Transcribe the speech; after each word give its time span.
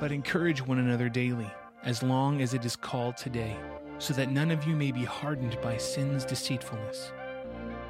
But 0.00 0.12
encourage 0.12 0.66
one 0.66 0.78
another 0.78 1.10
daily, 1.10 1.50
as 1.82 2.02
long 2.02 2.40
as 2.40 2.54
it 2.54 2.64
is 2.64 2.74
called 2.74 3.18
today, 3.18 3.54
so 3.98 4.14
that 4.14 4.32
none 4.32 4.50
of 4.50 4.66
you 4.66 4.74
may 4.74 4.92
be 4.92 5.04
hardened 5.04 5.60
by 5.60 5.76
sin's 5.76 6.24
deceitfulness. 6.24 7.12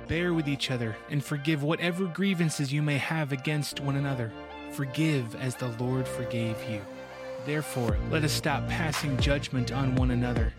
Bear 0.08 0.34
with 0.34 0.48
each 0.48 0.72
other 0.72 0.96
and 1.08 1.22
forgive 1.22 1.62
whatever 1.62 2.06
grievances 2.06 2.72
you 2.72 2.82
may 2.82 2.98
have 2.98 3.30
against 3.30 3.78
one 3.78 3.94
another. 3.94 4.32
Forgive 4.72 5.36
as 5.36 5.54
the 5.54 5.68
Lord 5.78 6.08
forgave 6.08 6.56
you. 6.68 6.80
Therefore, 7.46 7.96
let 8.10 8.24
us 8.24 8.32
stop 8.32 8.68
passing 8.68 9.16
judgment 9.18 9.70
on 9.70 9.94
one 9.94 10.10
another. 10.10 10.52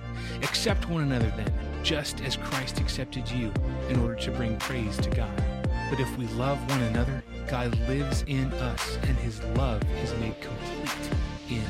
Accept 0.44 0.88
one 0.88 1.04
another 1.04 1.34
then, 1.36 1.54
just 1.84 2.22
as 2.22 2.38
Christ 2.38 2.80
accepted 2.80 3.30
you, 3.30 3.52
in 3.90 4.00
order 4.00 4.16
to 4.16 4.32
bring 4.32 4.56
praise 4.56 4.96
to 5.00 5.10
God. 5.10 5.44
But 5.90 6.00
if 6.00 6.18
we 6.18 6.28
love 6.28 6.58
one 6.70 6.84
another, 6.84 7.22
God 7.50 7.78
lives 7.90 8.24
in 8.26 8.54
us, 8.54 8.98
and 9.04 9.18
his 9.18 9.44
love 9.58 9.84
is 10.02 10.14
made 10.14 10.40
complete 10.40 11.12
in 11.52 11.66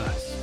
us. 0.00 0.34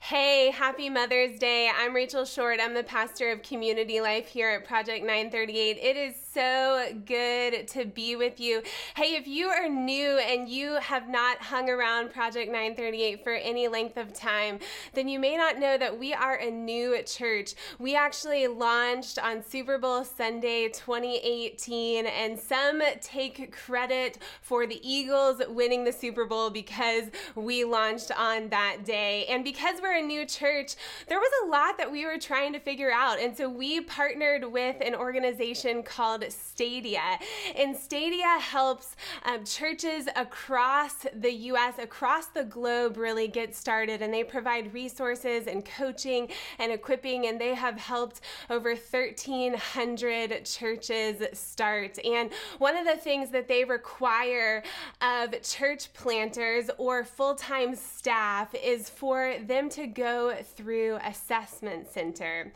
Hey, 0.00 0.50
happy 0.50 0.90
Mother's 0.90 1.38
Day. 1.38 1.70
I'm 1.74 1.94
Rachel 1.94 2.24
Short. 2.24 2.58
I'm 2.60 2.74
the 2.74 2.82
pastor 2.82 3.30
of 3.30 3.42
community 3.42 4.00
life 4.00 4.26
here 4.26 4.50
at 4.50 4.66
Project 4.66 5.04
938. 5.04 5.78
It 5.78 5.96
is 5.96 6.23
so 6.34 6.88
good 7.06 7.68
to 7.68 7.84
be 7.84 8.16
with 8.16 8.40
you. 8.40 8.60
Hey, 8.96 9.14
if 9.14 9.28
you 9.28 9.46
are 9.46 9.68
new 9.68 10.18
and 10.18 10.48
you 10.48 10.74
have 10.80 11.08
not 11.08 11.38
hung 11.38 11.70
around 11.70 12.12
Project 12.12 12.50
938 12.50 13.22
for 13.22 13.34
any 13.34 13.68
length 13.68 13.96
of 13.96 14.12
time, 14.12 14.58
then 14.94 15.06
you 15.06 15.20
may 15.20 15.36
not 15.36 15.60
know 15.60 15.78
that 15.78 15.96
we 15.96 16.12
are 16.12 16.34
a 16.34 16.50
new 16.50 17.00
church. 17.04 17.54
We 17.78 17.94
actually 17.94 18.48
launched 18.48 19.16
on 19.20 19.44
Super 19.44 19.78
Bowl 19.78 20.04
Sunday 20.04 20.68
2018, 20.70 22.06
and 22.06 22.36
some 22.36 22.82
take 23.00 23.54
credit 23.54 24.18
for 24.42 24.66
the 24.66 24.80
Eagles 24.82 25.40
winning 25.48 25.84
the 25.84 25.92
Super 25.92 26.24
Bowl 26.24 26.50
because 26.50 27.04
we 27.36 27.62
launched 27.62 28.10
on 28.18 28.48
that 28.48 28.78
day. 28.84 29.26
And 29.26 29.44
because 29.44 29.80
we're 29.80 29.98
a 29.98 30.02
new 30.02 30.26
church, 30.26 30.74
there 31.06 31.20
was 31.20 31.30
a 31.44 31.48
lot 31.48 31.78
that 31.78 31.92
we 31.92 32.04
were 32.04 32.18
trying 32.18 32.52
to 32.54 32.58
figure 32.58 32.90
out. 32.92 33.20
And 33.20 33.36
so 33.36 33.48
we 33.48 33.80
partnered 33.82 34.44
with 34.50 34.76
an 34.80 34.96
organization 34.96 35.84
called 35.84 36.23
Stadia. 36.30 37.18
And 37.56 37.76
Stadia 37.76 38.38
helps 38.40 38.96
um, 39.24 39.44
churches 39.44 40.08
across 40.16 41.06
the 41.14 41.32
US, 41.32 41.78
across 41.78 42.26
the 42.26 42.44
globe, 42.44 42.96
really 42.96 43.28
get 43.28 43.54
started. 43.54 44.02
And 44.02 44.12
they 44.12 44.24
provide 44.24 44.72
resources 44.72 45.46
and 45.46 45.64
coaching 45.64 46.28
and 46.58 46.72
equipping. 46.72 47.26
And 47.26 47.40
they 47.40 47.54
have 47.54 47.78
helped 47.78 48.20
over 48.50 48.70
1,300 48.70 50.44
churches 50.44 51.22
start. 51.32 51.98
And 52.04 52.30
one 52.58 52.76
of 52.76 52.86
the 52.86 52.96
things 52.96 53.30
that 53.30 53.48
they 53.48 53.64
require 53.64 54.62
of 55.00 55.40
church 55.42 55.92
planters 55.92 56.70
or 56.78 57.04
full 57.04 57.34
time 57.34 57.74
staff 57.74 58.54
is 58.54 58.88
for 58.88 59.34
them 59.46 59.68
to 59.70 59.86
go 59.86 60.34
through 60.56 60.98
assessment 61.04 61.90
center. 61.90 62.52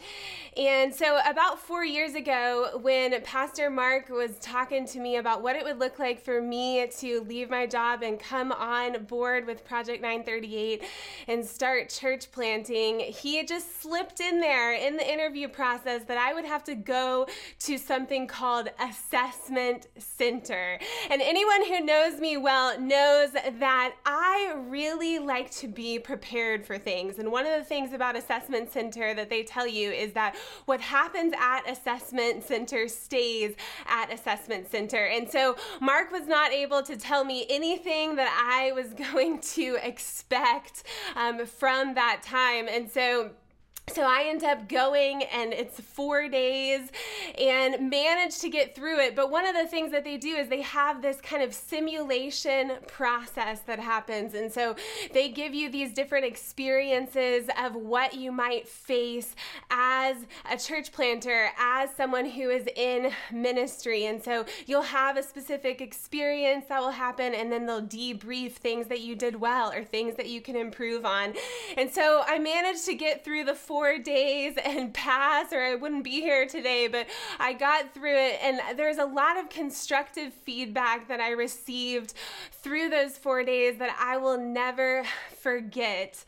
And 0.56 0.94
so 0.94 1.20
about 1.26 1.58
4 1.58 1.84
years 1.84 2.14
ago 2.14 2.78
when 2.80 3.20
Pastor 3.22 3.57
Mark 3.66 4.08
was 4.08 4.38
talking 4.38 4.86
to 4.86 5.00
me 5.00 5.16
about 5.16 5.42
what 5.42 5.56
it 5.56 5.64
would 5.64 5.80
look 5.80 5.98
like 5.98 6.22
for 6.22 6.40
me 6.40 6.86
to 6.98 7.20
leave 7.22 7.50
my 7.50 7.66
job 7.66 8.04
and 8.04 8.18
come 8.18 8.52
on 8.52 9.04
board 9.04 9.46
with 9.46 9.64
Project 9.64 10.00
938 10.00 10.84
and 11.26 11.44
start 11.44 11.88
church 11.88 12.30
planting, 12.30 13.00
he 13.00 13.36
had 13.36 13.48
just 13.48 13.82
slipped 13.82 14.20
in 14.20 14.38
there 14.40 14.74
in 14.74 14.96
the 14.96 15.12
interview 15.12 15.48
process 15.48 16.04
that 16.04 16.16
I 16.16 16.32
would 16.32 16.44
have 16.44 16.62
to 16.64 16.76
go 16.76 17.26
to 17.60 17.78
something 17.78 18.28
called 18.28 18.68
assessment 18.78 19.88
center. 19.98 20.78
And 21.10 21.20
anyone 21.20 21.66
who 21.66 21.80
knows 21.80 22.20
me 22.20 22.36
well 22.36 22.80
knows 22.80 23.32
that 23.32 23.94
I 24.06 24.54
really 24.68 25.18
like 25.18 25.50
to 25.56 25.66
be 25.66 25.98
prepared 25.98 26.64
for 26.64 26.78
things. 26.78 27.18
And 27.18 27.32
one 27.32 27.44
of 27.44 27.58
the 27.58 27.64
things 27.64 27.92
about 27.92 28.16
Assessment 28.16 28.70
Center 28.70 29.14
that 29.14 29.28
they 29.28 29.42
tell 29.42 29.66
you 29.66 29.90
is 29.90 30.12
that 30.12 30.36
what 30.66 30.80
happens 30.80 31.34
at 31.36 31.68
Assessment 31.68 32.44
Center 32.44 32.86
stays 32.86 33.47
at 33.86 34.12
Assessment 34.12 34.70
Center. 34.70 35.04
And 35.04 35.30
so 35.30 35.56
Mark 35.80 36.10
was 36.10 36.26
not 36.26 36.52
able 36.52 36.82
to 36.82 36.96
tell 36.96 37.24
me 37.24 37.46
anything 37.48 38.16
that 38.16 38.30
I 38.30 38.72
was 38.72 38.94
going 39.12 39.40
to 39.40 39.78
expect 39.82 40.84
um, 41.16 41.46
from 41.46 41.94
that 41.94 42.22
time. 42.22 42.68
And 42.68 42.90
so 42.90 43.30
so 43.88 44.02
I 44.02 44.24
end 44.28 44.44
up 44.44 44.68
going 44.68 45.22
and 45.24 45.52
it's 45.52 45.80
four 45.80 46.28
days 46.28 46.90
and 47.38 47.90
manage 47.90 48.38
to 48.40 48.48
get 48.48 48.74
through 48.74 49.00
it. 49.00 49.16
But 49.16 49.30
one 49.30 49.46
of 49.46 49.54
the 49.54 49.66
things 49.66 49.90
that 49.92 50.04
they 50.04 50.16
do 50.16 50.28
is 50.28 50.48
they 50.48 50.62
have 50.62 51.02
this 51.02 51.20
kind 51.20 51.42
of 51.42 51.54
simulation 51.54 52.72
process 52.86 53.60
that 53.60 53.78
happens. 53.78 54.34
And 54.34 54.52
so 54.52 54.76
they 55.12 55.28
give 55.28 55.54
you 55.54 55.70
these 55.70 55.92
different 55.92 56.24
experiences 56.24 57.48
of 57.58 57.74
what 57.74 58.14
you 58.14 58.32
might 58.32 58.68
face 58.68 59.34
as 59.70 60.16
a 60.50 60.56
church 60.56 60.92
planter, 60.92 61.50
as 61.58 61.90
someone 61.94 62.26
who 62.26 62.50
is 62.50 62.68
in 62.76 63.10
ministry. 63.32 64.06
And 64.06 64.22
so 64.22 64.44
you'll 64.66 64.82
have 64.82 65.16
a 65.16 65.22
specific 65.22 65.80
experience 65.80 66.66
that 66.68 66.80
will 66.80 66.90
happen 66.90 67.34
and 67.34 67.50
then 67.50 67.66
they'll 67.66 67.82
debrief 67.82 68.52
things 68.52 68.86
that 68.88 69.00
you 69.00 69.14
did 69.14 69.36
well 69.36 69.72
or 69.72 69.84
things 69.84 70.16
that 70.16 70.28
you 70.28 70.40
can 70.40 70.56
improve 70.56 71.04
on. 71.04 71.34
And 71.76 71.90
so 71.90 72.22
I 72.26 72.38
managed 72.38 72.84
to 72.86 72.94
get 72.94 73.24
through 73.24 73.44
the 73.44 73.54
four 73.54 73.77
four 73.78 73.96
days 73.96 74.56
and 74.64 74.92
pass, 75.08 75.52
or 75.52 75.62
I 75.62 75.76
wouldn't 75.76 76.02
be 76.02 76.20
here 76.20 76.46
today, 76.46 76.88
but 76.88 77.06
I 77.38 77.52
got 77.52 77.94
through 77.94 78.16
it. 78.16 78.40
And 78.42 78.60
there's 78.76 78.98
a 78.98 79.04
lot 79.04 79.38
of 79.38 79.48
constructive 79.50 80.32
feedback 80.32 81.06
that 81.06 81.20
I 81.20 81.30
received 81.30 82.14
through 82.50 82.88
those 82.88 83.16
four 83.16 83.44
days 83.44 83.78
that 83.78 83.96
I 84.00 84.16
will 84.16 84.36
never 84.36 85.04
forget. 85.40 86.24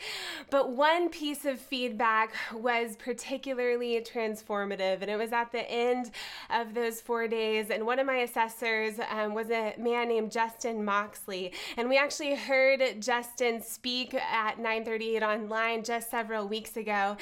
But 0.49 0.71
one 0.71 1.09
piece 1.09 1.45
of 1.45 1.59
feedback 1.59 2.33
was 2.55 2.95
particularly 2.95 4.01
transformative, 4.01 5.03
and 5.03 5.11
it 5.11 5.17
was 5.17 5.33
at 5.33 5.51
the 5.51 5.69
end 5.69 6.13
of 6.51 6.75
those 6.75 7.01
four 7.01 7.27
days. 7.27 7.69
And 7.69 7.85
one 7.85 7.99
of 7.99 8.07
my 8.07 8.19
assessors 8.19 9.01
um, 9.11 9.35
was 9.35 9.51
a 9.51 9.75
man 9.77 10.07
named 10.07 10.31
Justin 10.31 10.85
Moxley, 10.85 11.53
and 11.77 11.89
we 11.89 11.99
actually 11.99 12.37
heard 12.37 12.81
Justin 13.01 13.61
speak 13.61 14.15
at 14.15 14.59
938 14.59 15.25
online 15.25 15.83
just 15.83 16.13
several 16.13 16.47
weeks 16.47 16.77
ago. 16.77 17.17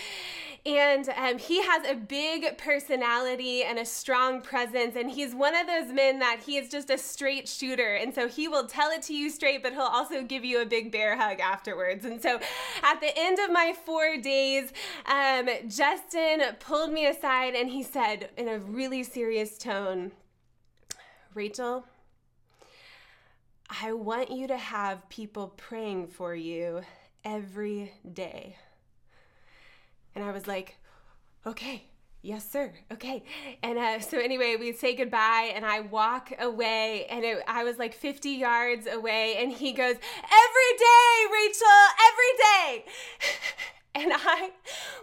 And 0.67 1.09
um, 1.17 1.39
he 1.39 1.63
has 1.63 1.87
a 1.87 1.95
big 1.95 2.59
personality 2.59 3.63
and 3.63 3.79
a 3.79 3.87
strong 3.87 4.43
presence. 4.43 4.97
And 4.97 5.11
he's 5.11 5.35
one 5.35 5.55
of 5.55 5.67
those 5.67 5.93
men 5.93 6.19
that 6.19 6.41
he 6.45 6.59
is 6.59 6.69
just 6.69 6.91
a 6.91 6.99
straight 6.99 7.49
shooter. 7.49 7.95
And 7.95 8.15
so 8.15 8.29
he 8.29 8.49
will 8.49 8.67
tell 8.67 8.91
it 8.91 9.03
to 9.03 9.15
you 9.15 9.31
straight, 9.31 9.63
but 9.63 9.73
he'll 9.73 9.83
also 9.83 10.23
give 10.23 10.45
you 10.45 10.61
a 10.61 10.67
big 10.67 10.93
bear 10.93 11.17
hug 11.17 11.41
afterwards. 11.41 12.05
And 12.05 12.21
so 12.21 12.41
at 12.83 13.01
the 13.01 13.17
end 13.17 13.39
of 13.39 13.51
my 13.51 13.73
four 13.87 14.19
days, 14.19 14.73
um, 15.07 15.49
Justin 15.69 16.43
pulled 16.61 16.93
me 16.93 17.07
aside 17.07 17.55
and 17.55 17.71
he 17.71 17.83
said, 17.83 18.31
in 18.37 18.49
a 18.49 18.59
really 18.59 19.05
serious 19.05 19.57
tone, 19.57 20.13
Rachel, 21.35 21.85
I 23.83 23.93
want 23.93 24.31
you 24.31 24.49
to 24.49 24.57
have 24.57 25.09
people 25.09 25.55
praying 25.57 26.09
for 26.09 26.35
you 26.35 26.83
every 27.25 27.93
day. 28.13 28.57
And 30.19 30.27
I 30.27 30.33
was 30.33 30.49
like, 30.49 30.75
okay, 31.47 31.85
yes, 32.23 32.51
sir. 32.51 32.73
Okay. 32.93 33.23
And 33.63 33.79
uh, 33.79 34.01
so, 34.01 34.19
anyway, 34.19 34.57
we 34.59 34.73
say 34.73 34.97
goodbye, 34.97 35.53
and 35.55 35.65
I 35.65 35.79
walk 35.79 36.33
away, 36.41 37.07
and 37.09 37.25
it, 37.25 37.41
I 37.47 37.63
was 37.63 37.79
like 37.79 37.95
50 37.95 38.29
yards 38.31 38.89
away, 38.89 39.37
and 39.39 39.53
he 39.53 39.73
goes, 39.73 39.95
Every 39.95 40.73
day, 40.77 41.15
Rachel, 41.33 41.67
every 42.09 42.35
day. 42.43 42.85
and 43.95 44.13
I 44.13 44.51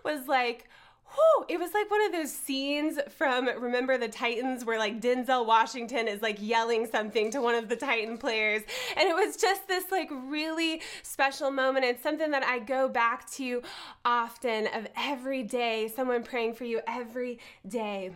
was 0.03 0.27
like, 0.27 0.67
whew, 1.15 1.45
it 1.49 1.59
was 1.59 1.73
like 1.73 1.89
one 1.89 2.05
of 2.05 2.11
those 2.11 2.31
scenes 2.31 2.99
from 3.09 3.47
Remember 3.47 3.97
the 3.97 4.07
Titans 4.07 4.65
where 4.65 4.77
like 4.77 5.01
Denzel 5.01 5.45
Washington 5.45 6.07
is 6.07 6.21
like 6.21 6.37
yelling 6.39 6.85
something 6.85 7.31
to 7.31 7.41
one 7.41 7.55
of 7.55 7.69
the 7.69 7.75
Titan 7.75 8.17
players. 8.17 8.63
And 8.97 9.07
it 9.07 9.15
was 9.15 9.37
just 9.37 9.67
this 9.67 9.91
like 9.91 10.09
really 10.11 10.81
special 11.03 11.51
moment. 11.51 11.85
It's 11.85 12.03
something 12.03 12.31
that 12.31 12.43
I 12.43 12.59
go 12.59 12.87
back 12.87 13.29
to 13.31 13.61
often 14.03 14.67
of 14.67 14.87
every 14.97 15.43
day, 15.43 15.91
someone 15.95 16.23
praying 16.23 16.53
for 16.53 16.65
you 16.65 16.81
every 16.87 17.39
day 17.67 18.11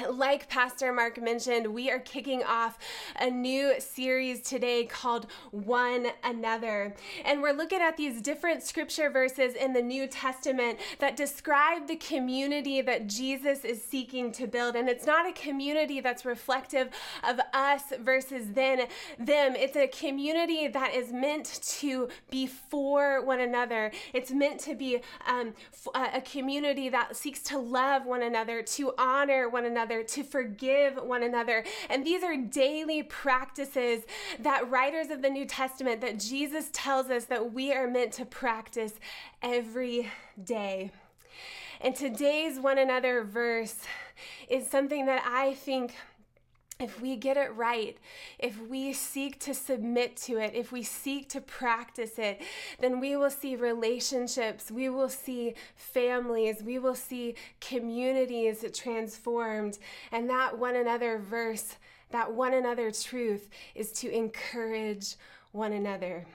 like 0.10 0.48
Pastor 0.48 0.92
Mark 0.92 1.20
mentioned, 1.20 1.66
we 1.66 1.90
are 1.90 1.98
kicking 1.98 2.42
off 2.42 2.78
a 3.18 3.30
new 3.30 3.74
series 3.78 4.40
today 4.42 4.84
called 4.84 5.26
One 5.50 6.08
Another. 6.22 6.94
And 7.24 7.42
we're 7.42 7.52
looking 7.52 7.80
at 7.80 7.96
these 7.96 8.20
different 8.20 8.62
scripture 8.62 9.10
verses 9.10 9.54
in 9.54 9.72
the 9.72 9.82
New 9.82 10.06
Testament 10.06 10.78
that 10.98 11.16
describe 11.16 11.88
the 11.88 11.96
community 11.96 12.80
that 12.82 13.06
Jesus 13.06 13.64
is 13.64 13.82
seeking 13.82 14.32
to 14.32 14.46
build. 14.46 14.76
And 14.76 14.88
it's 14.88 15.06
not 15.06 15.28
a 15.28 15.32
community 15.32 16.00
that's 16.00 16.24
reflective 16.24 16.88
of 17.26 17.40
us 17.52 17.82
versus 18.00 18.52
then 18.52 18.86
them. 19.18 19.54
It's 19.56 19.76
a 19.76 19.86
community 19.86 20.68
that 20.68 20.94
is 20.94 21.12
meant 21.12 21.60
to 21.78 22.08
be 22.30 22.46
for 22.46 23.24
one 23.24 23.40
another. 23.40 23.92
It's 24.12 24.30
meant 24.30 24.60
to 24.60 24.74
be 24.74 25.00
um, 25.26 25.54
a 25.94 26.20
community 26.20 26.88
that 26.88 27.16
seeks 27.16 27.42
to 27.44 27.58
love 27.58 28.04
one 28.04 28.22
another, 28.22 28.62
to 28.62 28.92
honor 28.98 29.48
one 29.48 29.64
another 29.64 29.85
another, 29.86 30.02
to 30.02 30.22
forgive 30.22 30.96
one 30.96 31.22
another. 31.22 31.64
And 31.88 32.04
these 32.04 32.22
are 32.22 32.36
daily 32.36 33.02
practices 33.02 34.04
that 34.40 34.68
writers 34.68 35.10
of 35.10 35.22
the 35.22 35.30
New 35.30 35.44
Testament, 35.44 36.00
that 36.00 36.18
Jesus 36.18 36.70
tells 36.72 37.08
us 37.08 37.26
that 37.26 37.52
we 37.52 37.72
are 37.72 37.88
meant 37.88 38.12
to 38.14 38.24
practice 38.24 38.94
every 39.42 40.10
day. 40.42 40.90
And 41.80 41.94
today's 41.94 42.58
one 42.58 42.78
another 42.78 43.22
verse 43.22 43.76
is 44.48 44.66
something 44.66 45.06
that 45.06 45.22
I 45.26 45.54
think 45.54 45.94
if 46.78 47.00
we 47.00 47.16
get 47.16 47.36
it 47.36 47.54
right, 47.54 47.96
if 48.38 48.60
we 48.60 48.92
seek 48.92 49.40
to 49.40 49.54
submit 49.54 50.16
to 50.16 50.36
it, 50.36 50.54
if 50.54 50.72
we 50.72 50.82
seek 50.82 51.28
to 51.30 51.40
practice 51.40 52.18
it, 52.18 52.42
then 52.80 53.00
we 53.00 53.16
will 53.16 53.30
see 53.30 53.56
relationships, 53.56 54.70
we 54.70 54.88
will 54.90 55.08
see 55.08 55.54
families, 55.74 56.62
we 56.62 56.78
will 56.78 56.94
see 56.94 57.34
communities 57.60 58.64
transformed. 58.74 59.78
And 60.12 60.28
that 60.28 60.58
one 60.58 60.76
another 60.76 61.18
verse, 61.18 61.76
that 62.10 62.32
one 62.32 62.52
another 62.52 62.90
truth 62.90 63.48
is 63.74 63.90
to 63.92 64.10
encourage 64.10 65.16
one 65.52 65.72
another. 65.72 66.26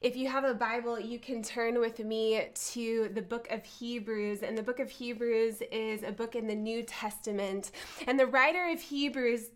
If 0.00 0.16
you 0.16 0.28
have 0.28 0.44
a 0.44 0.54
Bible, 0.54 1.00
you 1.00 1.18
can 1.18 1.42
turn 1.42 1.80
with 1.80 1.98
me 1.98 2.46
to 2.70 3.10
the 3.12 3.22
book 3.22 3.48
of 3.50 3.64
Hebrews. 3.64 4.44
And 4.44 4.56
the 4.56 4.62
book 4.62 4.78
of 4.78 4.90
Hebrews 4.90 5.60
is 5.72 6.04
a 6.04 6.12
book 6.12 6.36
in 6.36 6.46
the 6.46 6.54
New 6.54 6.84
Testament. 6.84 7.72
And 8.06 8.18
the 8.18 8.26
writer 8.26 8.66
of 8.70 8.80
Hebrews 8.80 9.50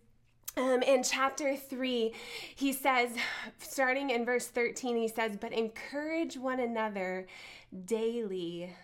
um, 0.56 0.82
in 0.82 1.04
chapter 1.04 1.54
3, 1.56 2.12
he 2.56 2.72
says, 2.72 3.10
starting 3.58 4.10
in 4.10 4.24
verse 4.24 4.48
13, 4.48 4.96
he 4.96 5.06
says, 5.06 5.36
But 5.40 5.52
encourage 5.52 6.36
one 6.36 6.58
another 6.58 7.28
daily 7.86 8.74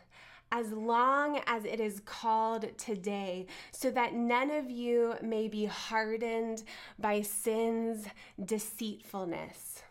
as 0.53 0.73
long 0.73 1.41
as 1.47 1.65
it 1.65 1.81
is 1.81 2.01
called 2.07 2.67
today, 2.79 3.47
so 3.73 3.91
that 3.91 4.15
none 4.15 4.51
of 4.53 4.71
you 4.71 5.15
may 5.23 5.49
be 5.49 5.67
hardened 5.67 6.63
by 7.01 7.21
sin's 7.21 8.07
deceitfulness. 8.43 9.83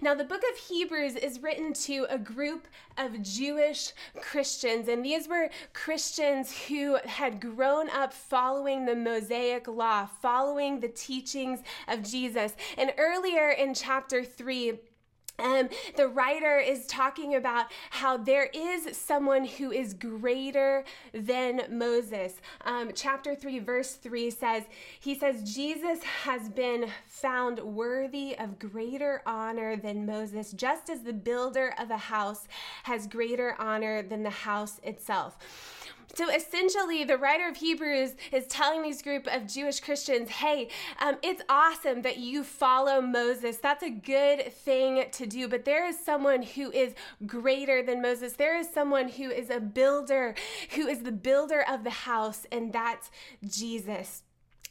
Now, 0.00 0.14
the 0.14 0.24
book 0.24 0.42
of 0.52 0.58
Hebrews 0.58 1.16
is 1.16 1.42
written 1.42 1.72
to 1.84 2.06
a 2.10 2.18
group 2.18 2.68
of 2.98 3.22
Jewish 3.22 3.92
Christians, 4.20 4.88
and 4.88 5.04
these 5.04 5.28
were 5.28 5.50
Christians 5.72 6.66
who 6.66 6.98
had 7.04 7.40
grown 7.40 7.88
up 7.90 8.12
following 8.12 8.84
the 8.84 8.96
Mosaic 8.96 9.68
law, 9.68 10.06
following 10.06 10.80
the 10.80 10.88
teachings 10.88 11.60
of 11.88 12.02
Jesus. 12.02 12.54
And 12.76 12.92
earlier 12.98 13.50
in 13.50 13.74
chapter 13.74 14.24
3, 14.24 14.78
um, 15.38 15.68
the 15.96 16.06
writer 16.06 16.58
is 16.58 16.86
talking 16.86 17.34
about 17.34 17.66
how 17.90 18.16
there 18.16 18.50
is 18.54 18.96
someone 18.96 19.44
who 19.44 19.72
is 19.72 19.92
greater 19.92 20.84
than 21.12 21.62
Moses. 21.70 22.34
Um, 22.64 22.90
chapter 22.94 23.34
3, 23.34 23.58
verse 23.58 23.94
3 23.94 24.30
says, 24.30 24.62
He 25.00 25.14
says, 25.14 25.42
Jesus 25.42 26.02
has 26.04 26.48
been 26.48 26.88
found 27.06 27.58
worthy 27.58 28.38
of 28.38 28.58
greater 28.60 29.22
honor 29.26 29.76
than 29.76 30.06
Moses, 30.06 30.52
just 30.52 30.88
as 30.88 31.02
the 31.02 31.12
builder 31.12 31.74
of 31.78 31.90
a 31.90 31.96
house 31.96 32.46
has 32.84 33.06
greater 33.08 33.56
honor 33.58 34.02
than 34.02 34.22
the 34.22 34.30
house 34.30 34.80
itself. 34.84 35.36
So 36.16 36.30
essentially, 36.30 37.02
the 37.04 37.18
writer 37.18 37.48
of 37.48 37.56
Hebrews 37.56 38.14
is 38.30 38.46
telling 38.46 38.82
these 38.82 39.02
group 39.02 39.26
of 39.26 39.46
Jewish 39.46 39.80
Christians, 39.80 40.30
hey, 40.30 40.68
um, 41.00 41.16
it's 41.22 41.42
awesome 41.48 42.02
that 42.02 42.18
you 42.18 42.44
follow 42.44 43.00
Moses. 43.00 43.56
That's 43.56 43.82
a 43.82 43.90
good 43.90 44.52
thing 44.52 45.04
to 45.10 45.26
do. 45.26 45.48
But 45.48 45.64
there 45.64 45.86
is 45.86 45.98
someone 45.98 46.42
who 46.42 46.70
is 46.70 46.94
greater 47.26 47.82
than 47.82 48.00
Moses. 48.00 48.34
There 48.34 48.56
is 48.56 48.70
someone 48.70 49.08
who 49.08 49.30
is 49.30 49.50
a 49.50 49.58
builder, 49.60 50.34
who 50.74 50.86
is 50.86 51.00
the 51.00 51.12
builder 51.12 51.64
of 51.68 51.82
the 51.82 51.90
house, 51.90 52.46
and 52.52 52.72
that's 52.72 53.10
Jesus. 53.44 54.22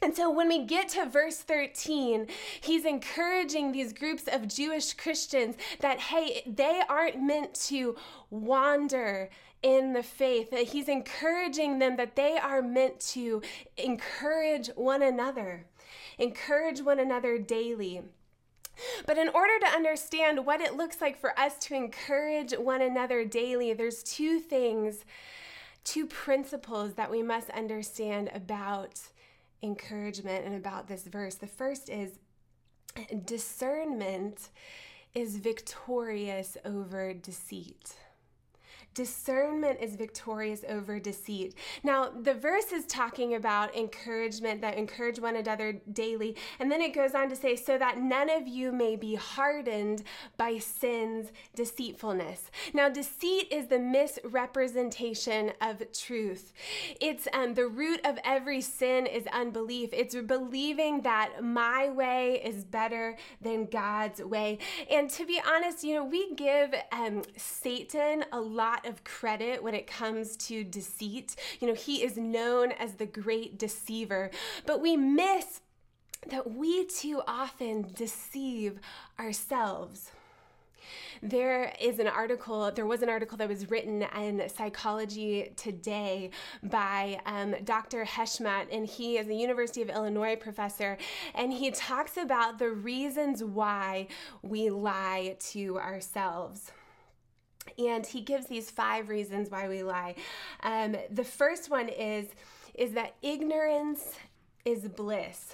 And 0.01 0.15
so 0.15 0.29
when 0.29 0.49
we 0.49 0.65
get 0.65 0.89
to 0.89 1.05
verse 1.05 1.37
13, 1.37 2.27
he's 2.59 2.83
encouraging 2.83 3.71
these 3.71 3.93
groups 3.93 4.27
of 4.29 4.49
Jewish 4.49 4.93
Christians 4.93 5.55
that, 5.79 5.99
hey, 5.99 6.43
they 6.45 6.81
aren't 6.89 7.21
meant 7.21 7.53
to 7.67 7.95
wander 8.29 9.29
in 9.63 9.93
the 9.93 10.03
faith, 10.03 10.53
he's 10.53 10.89
encouraging 10.89 11.79
them 11.79 11.95
that 11.95 12.15
they 12.15 12.37
are 12.37 12.61
meant 12.61 12.99
to 12.99 13.41
encourage 13.77 14.67
one 14.75 15.01
another, 15.01 15.65
encourage 16.19 16.81
one 16.81 16.99
another 16.99 17.39
daily. 17.39 18.01
But 19.05 19.17
in 19.17 19.29
order 19.29 19.59
to 19.59 19.67
understand 19.67 20.45
what 20.45 20.59
it 20.59 20.75
looks 20.75 20.99
like 20.99 21.19
for 21.19 21.37
us 21.39 21.57
to 21.59 21.75
encourage 21.75 22.53
one 22.53 22.81
another 22.81 23.23
daily, 23.23 23.73
there's 23.73 24.03
two 24.03 24.39
things, 24.39 25.05
two 25.83 26.07
principles 26.07 26.93
that 26.93 27.09
we 27.09 27.23
must 27.23 27.49
understand 27.51 28.31
about 28.33 28.99
encouragement 29.61 30.45
and 30.45 30.55
about 30.55 30.87
this 30.87 31.03
verse. 31.03 31.35
The 31.35 31.47
first 31.47 31.89
is 31.89 32.19
discernment 33.25 34.49
is 35.13 35.37
victorious 35.37 36.57
over 36.65 37.13
deceit. 37.13 37.95
Discernment 38.93 39.79
is 39.81 39.95
victorious 39.95 40.63
over 40.67 40.99
deceit. 40.99 41.55
Now, 41.83 42.09
the 42.09 42.33
verse 42.33 42.71
is 42.71 42.85
talking 42.85 43.35
about 43.35 43.75
encouragement 43.75 44.61
that 44.61 44.77
encourage 44.77 45.19
one 45.19 45.35
another 45.35 45.81
daily. 45.91 46.35
And 46.59 46.71
then 46.71 46.81
it 46.81 46.93
goes 46.93 47.15
on 47.15 47.29
to 47.29 47.35
say, 47.35 47.55
so 47.55 47.77
that 47.77 47.99
none 47.99 48.29
of 48.29 48.47
you 48.47 48.71
may 48.71 48.95
be 48.95 49.15
hardened 49.15 50.03
by 50.37 50.59
sin's 50.59 51.31
deceitfulness. 51.55 52.51
Now, 52.73 52.89
deceit 52.89 53.47
is 53.51 53.67
the 53.67 53.79
misrepresentation 53.79 55.53
of 55.61 55.91
truth. 55.91 56.53
It's 57.01 57.27
um, 57.33 57.55
the 57.55 57.67
root 57.67 58.01
of 58.05 58.19
every 58.23 58.61
sin 58.61 59.07
is 59.07 59.25
unbelief. 59.33 59.89
It's 59.91 60.15
believing 60.15 61.01
that 61.01 61.43
my 61.43 61.89
way 61.89 62.41
is 62.43 62.63
better 62.63 63.17
than 63.41 63.65
God's 63.65 64.21
way. 64.23 64.59
And 64.91 65.09
to 65.11 65.25
be 65.25 65.41
honest, 65.45 65.83
you 65.83 65.95
know, 65.95 66.05
we 66.05 66.33
give 66.35 66.73
um, 66.91 67.23
Satan 67.37 68.25
a 68.31 68.39
lot 68.39 68.82
of 68.85 69.03
credit 69.03 69.63
when 69.63 69.73
it 69.73 69.87
comes 69.87 70.35
to 70.37 70.63
deceit. 70.63 71.35
You 71.59 71.67
know, 71.67 71.73
he 71.73 72.03
is 72.03 72.17
known 72.17 72.71
as 72.73 72.93
the 72.93 73.05
great 73.05 73.57
deceiver, 73.57 74.31
but 74.65 74.81
we 74.81 74.97
miss 74.97 75.61
that 76.29 76.51
we 76.51 76.85
too 76.85 77.21
often 77.27 77.87
deceive 77.95 78.79
ourselves. 79.19 80.11
There 81.21 81.73
is 81.79 81.99
an 81.99 82.07
article, 82.07 82.69
there 82.71 82.85
was 82.85 83.01
an 83.01 83.09
article 83.09 83.37
that 83.37 83.47
was 83.47 83.69
written 83.71 84.01
in 84.17 84.49
Psychology 84.49 85.53
Today 85.55 86.31
by 86.63 87.19
um, 87.25 87.55
Dr. 87.63 88.03
Heshmat, 88.03 88.67
and 88.71 88.85
he 88.85 89.17
is 89.17 89.27
a 89.27 89.33
University 89.33 89.81
of 89.81 89.89
Illinois 89.89 90.35
professor, 90.35 90.97
and 91.33 91.53
he 91.53 91.71
talks 91.71 92.17
about 92.17 92.59
the 92.59 92.69
reasons 92.69 93.41
why 93.41 94.07
we 94.41 94.69
lie 94.69 95.37
to 95.51 95.79
ourselves. 95.79 96.71
And 97.77 98.05
he 98.05 98.21
gives 98.21 98.47
these 98.47 98.69
five 98.69 99.09
reasons 99.09 99.49
why 99.49 99.67
we 99.67 99.83
lie. 99.83 100.15
Um, 100.61 100.95
the 101.11 101.23
first 101.23 101.69
one 101.69 101.89
is 101.89 102.27
is 102.73 102.93
that 102.93 103.13
ignorance 103.21 104.15
is 104.65 104.87
bliss. 104.87 105.53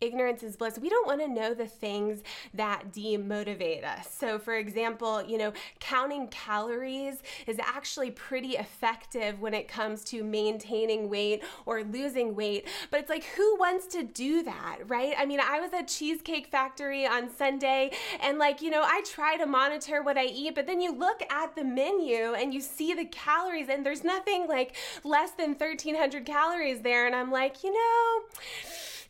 Ignorance 0.00 0.42
is 0.42 0.56
bliss. 0.56 0.78
We 0.78 0.90
don't 0.90 1.06
want 1.06 1.22
to 1.22 1.28
know 1.28 1.54
the 1.54 1.66
things 1.66 2.22
that 2.52 2.92
demotivate 2.92 3.82
us. 3.82 4.14
So, 4.14 4.38
for 4.38 4.54
example, 4.54 5.24
you 5.26 5.38
know, 5.38 5.54
counting 5.80 6.28
calories 6.28 7.22
is 7.46 7.58
actually 7.58 8.10
pretty 8.10 8.56
effective 8.56 9.40
when 9.40 9.54
it 9.54 9.68
comes 9.68 10.04
to 10.04 10.22
maintaining 10.22 11.08
weight 11.08 11.42
or 11.64 11.82
losing 11.82 12.34
weight. 12.34 12.68
But 12.90 13.00
it's 13.00 13.08
like, 13.08 13.24
who 13.24 13.56
wants 13.58 13.86
to 13.86 14.02
do 14.02 14.42
that, 14.42 14.80
right? 14.86 15.14
I 15.16 15.24
mean, 15.24 15.40
I 15.40 15.60
was 15.60 15.72
at 15.72 15.88
Cheesecake 15.88 16.48
Factory 16.48 17.06
on 17.06 17.30
Sunday 17.30 17.92
and, 18.20 18.38
like, 18.38 18.60
you 18.60 18.70
know, 18.70 18.82
I 18.82 19.02
try 19.06 19.38
to 19.38 19.46
monitor 19.46 20.02
what 20.02 20.18
I 20.18 20.26
eat, 20.26 20.54
but 20.54 20.66
then 20.66 20.82
you 20.82 20.92
look 20.92 21.22
at 21.30 21.56
the 21.56 21.64
menu 21.64 22.34
and 22.34 22.52
you 22.52 22.60
see 22.60 22.92
the 22.92 23.06
calories, 23.06 23.70
and 23.70 23.86
there's 23.86 24.04
nothing 24.04 24.46
like 24.46 24.76
less 25.04 25.30
than 25.30 25.54
1,300 25.54 26.26
calories 26.26 26.82
there. 26.82 27.06
And 27.06 27.14
I'm 27.14 27.30
like, 27.30 27.64
you 27.64 27.72
know, 27.72 28.24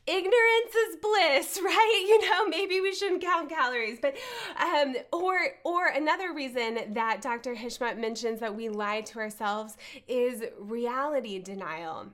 ignorance 0.06 0.74
is 0.88 0.96
bliss, 0.96 1.60
right? 1.64 2.04
You 2.08 2.30
know, 2.30 2.46
maybe 2.48 2.80
we 2.80 2.94
shouldn't 2.94 3.22
count 3.22 3.48
calories, 3.48 3.98
but 4.00 4.16
um, 4.58 4.96
or 5.12 5.38
or 5.64 5.86
another 5.88 6.32
reason 6.32 6.94
that 6.94 7.22
Dr. 7.22 7.54
Heshmat 7.54 7.98
mentions 7.98 8.40
that 8.40 8.54
we 8.54 8.68
lie 8.68 9.00
to 9.02 9.18
ourselves 9.18 9.76
is 10.08 10.44
reality 10.58 11.38
denial 11.38 12.06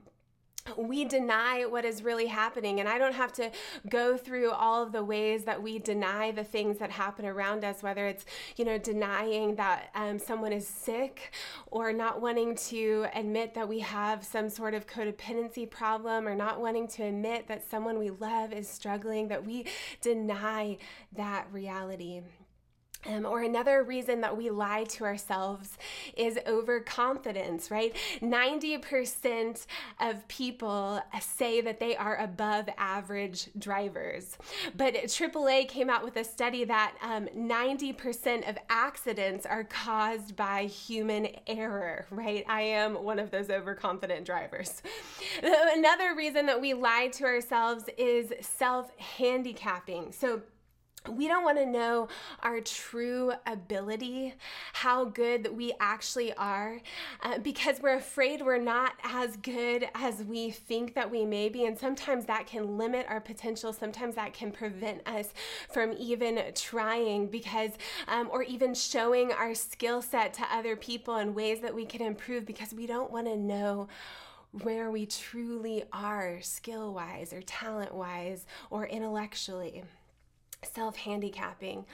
we 0.77 1.05
deny 1.05 1.65
what 1.65 1.85
is 1.85 2.03
really 2.03 2.27
happening. 2.27 2.79
And 2.79 2.87
I 2.87 2.97
don't 2.97 3.13
have 3.13 3.33
to 3.33 3.51
go 3.89 4.17
through 4.17 4.51
all 4.51 4.83
of 4.83 4.91
the 4.91 5.03
ways 5.03 5.43
that 5.43 5.61
we 5.61 5.79
deny 5.79 6.31
the 6.31 6.43
things 6.43 6.77
that 6.79 6.91
happen 6.91 7.25
around 7.25 7.63
us, 7.63 7.83
whether 7.83 8.07
it's, 8.07 8.25
you 8.55 8.65
know, 8.65 8.77
denying 8.77 9.55
that 9.55 9.89
um, 9.95 10.19
someone 10.19 10.53
is 10.53 10.67
sick 10.67 11.33
or 11.67 11.91
not 11.91 12.21
wanting 12.21 12.55
to 12.55 13.07
admit 13.13 13.53
that 13.53 13.67
we 13.67 13.79
have 13.79 14.23
some 14.23 14.49
sort 14.49 14.73
of 14.73 14.87
codependency 14.87 15.69
problem 15.69 16.27
or 16.27 16.35
not 16.35 16.61
wanting 16.61 16.87
to 16.87 17.03
admit 17.03 17.47
that 17.47 17.69
someone 17.69 17.99
we 17.99 18.09
love 18.09 18.53
is 18.53 18.67
struggling, 18.67 19.27
that 19.27 19.45
we 19.45 19.65
deny 20.01 20.77
that 21.15 21.47
reality. 21.51 22.21
Um, 23.05 23.25
or 23.25 23.41
another 23.41 23.83
reason 23.83 24.21
that 24.21 24.35
we 24.35 24.49
lie 24.49 24.85
to 24.85 25.03
ourselves 25.03 25.77
is 26.15 26.39
overconfidence, 26.47 27.69
right? 27.69 27.95
90% 28.21 29.65
of 29.99 30.27
people 30.27 31.01
say 31.21 31.61
that 31.61 31.79
they 31.79 31.95
are 31.95 32.17
above 32.17 32.69
average 32.77 33.49
drivers. 33.57 34.37
But 34.75 34.93
AAA 34.93 35.67
came 35.67 35.89
out 35.89 36.03
with 36.03 36.17
a 36.17 36.23
study 36.23 36.63
that 36.65 36.95
um, 37.01 37.27
90% 37.35 38.49
of 38.49 38.57
accidents 38.69 39.45
are 39.45 39.63
caused 39.63 40.35
by 40.35 40.65
human 40.65 41.27
error, 41.47 42.05
right? 42.09 42.45
I 42.47 42.61
am 42.61 43.03
one 43.03 43.19
of 43.19 43.31
those 43.31 43.49
overconfident 43.49 44.25
drivers. 44.25 44.81
Another 45.43 46.15
reason 46.15 46.45
that 46.45 46.59
we 46.59 46.73
lie 46.73 47.09
to 47.13 47.25
ourselves 47.25 47.85
is 47.97 48.33
self 48.41 48.97
handicapping. 48.97 50.11
So, 50.11 50.41
we 51.09 51.27
don't 51.27 51.43
want 51.43 51.57
to 51.57 51.65
know 51.65 52.07
our 52.41 52.61
true 52.61 53.33
ability, 53.45 54.33
how 54.73 55.05
good 55.05 55.43
that 55.43 55.55
we 55.55 55.73
actually 55.79 56.33
are, 56.33 56.79
uh, 57.21 57.39
because 57.39 57.81
we're 57.81 57.95
afraid 57.95 58.41
we're 58.41 58.57
not 58.57 58.93
as 59.03 59.35
good 59.37 59.87
as 59.95 60.23
we 60.23 60.51
think 60.51 60.95
that 60.95 61.09
we 61.09 61.25
may 61.25 61.49
be. 61.49 61.65
And 61.65 61.77
sometimes 61.77 62.25
that 62.25 62.47
can 62.47 62.77
limit 62.77 63.05
our 63.09 63.19
potential. 63.19 63.73
Sometimes 63.73 64.15
that 64.15 64.33
can 64.33 64.51
prevent 64.51 65.07
us 65.07 65.33
from 65.71 65.93
even 65.97 66.41
trying 66.55 67.27
because, 67.27 67.71
um, 68.07 68.29
or 68.31 68.43
even 68.43 68.73
showing 68.73 69.31
our 69.31 69.53
skill 69.53 70.01
set 70.01 70.33
to 70.35 70.43
other 70.51 70.75
people 70.75 71.17
in 71.17 71.33
ways 71.33 71.59
that 71.61 71.75
we 71.75 71.85
can 71.85 72.01
improve 72.01 72.45
because 72.45 72.73
we 72.73 72.87
don't 72.87 73.11
want 73.11 73.27
to 73.27 73.35
know 73.35 73.87
where 74.61 74.91
we 74.91 75.05
truly 75.05 75.83
are 75.91 76.39
skill 76.41 76.93
wise 76.93 77.33
or 77.33 77.41
talent 77.41 77.93
wise 77.93 78.45
or 78.69 78.85
intellectually 78.85 79.83
self 80.65 80.95
handicapping. 80.97 81.85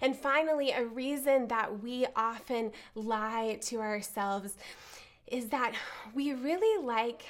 And 0.00 0.16
finally, 0.16 0.70
a 0.70 0.84
reason 0.84 1.48
that 1.48 1.82
we 1.82 2.06
often 2.16 2.72
lie 2.94 3.58
to 3.62 3.80
ourselves 3.80 4.56
is 5.26 5.48
that 5.48 5.74
we 6.14 6.32
really 6.32 6.84
like 6.84 7.24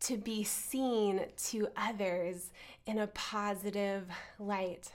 to 0.00 0.16
be 0.16 0.42
seen 0.42 1.26
to 1.36 1.68
others 1.76 2.50
in 2.86 2.98
a 2.98 3.06
positive 3.08 4.08
light. 4.38 4.90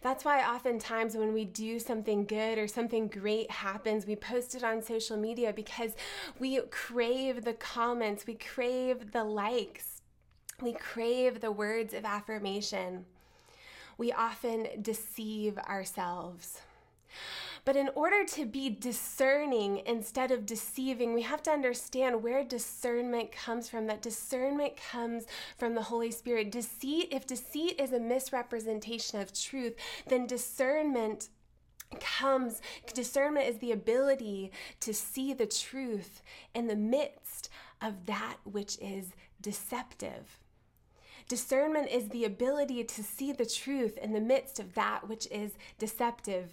That's 0.00 0.24
why 0.24 0.40
oftentimes 0.42 1.16
when 1.16 1.32
we 1.32 1.44
do 1.44 1.78
something 1.78 2.24
good 2.24 2.58
or 2.58 2.68
something 2.68 3.08
great 3.08 3.50
happens, 3.50 4.06
we 4.06 4.16
post 4.16 4.54
it 4.54 4.64
on 4.64 4.82
social 4.82 5.16
media 5.16 5.52
because 5.52 5.92
we 6.38 6.60
crave 6.70 7.44
the 7.44 7.54
comments, 7.54 8.26
we 8.26 8.34
crave 8.34 9.12
the 9.12 9.24
likes, 9.24 10.02
we 10.60 10.72
crave 10.72 11.40
the 11.40 11.52
words 11.52 11.94
of 11.94 12.04
affirmation 12.04 13.04
we 14.02 14.10
often 14.10 14.66
deceive 14.82 15.56
ourselves. 15.58 16.60
But 17.64 17.76
in 17.76 17.88
order 17.94 18.24
to 18.30 18.44
be 18.44 18.68
discerning 18.68 19.82
instead 19.86 20.32
of 20.32 20.44
deceiving, 20.44 21.14
we 21.14 21.22
have 21.22 21.40
to 21.44 21.52
understand 21.52 22.20
where 22.20 22.42
discernment 22.42 23.30
comes 23.30 23.68
from. 23.68 23.86
That 23.86 24.02
discernment 24.02 24.72
comes 24.90 25.26
from 25.56 25.76
the 25.76 25.82
Holy 25.82 26.10
Spirit. 26.10 26.50
Deceit, 26.50 27.10
if 27.12 27.28
deceit 27.28 27.80
is 27.80 27.92
a 27.92 28.00
misrepresentation 28.00 29.20
of 29.20 29.32
truth, 29.32 29.76
then 30.08 30.26
discernment 30.26 31.28
comes 32.00 32.60
discernment 32.94 33.46
is 33.46 33.58
the 33.58 33.70
ability 33.70 34.50
to 34.80 34.92
see 34.92 35.32
the 35.32 35.46
truth 35.46 36.22
in 36.54 36.66
the 36.66 36.74
midst 36.74 37.50
of 37.80 38.06
that 38.06 38.38
which 38.42 38.78
is 38.80 39.12
deceptive. 39.40 40.41
Discernment 41.28 41.90
is 41.90 42.08
the 42.08 42.24
ability 42.24 42.84
to 42.84 43.02
see 43.02 43.32
the 43.32 43.46
truth 43.46 43.98
in 43.98 44.12
the 44.12 44.20
midst 44.20 44.58
of 44.60 44.74
that 44.74 45.08
which 45.08 45.26
is 45.30 45.52
deceptive 45.78 46.50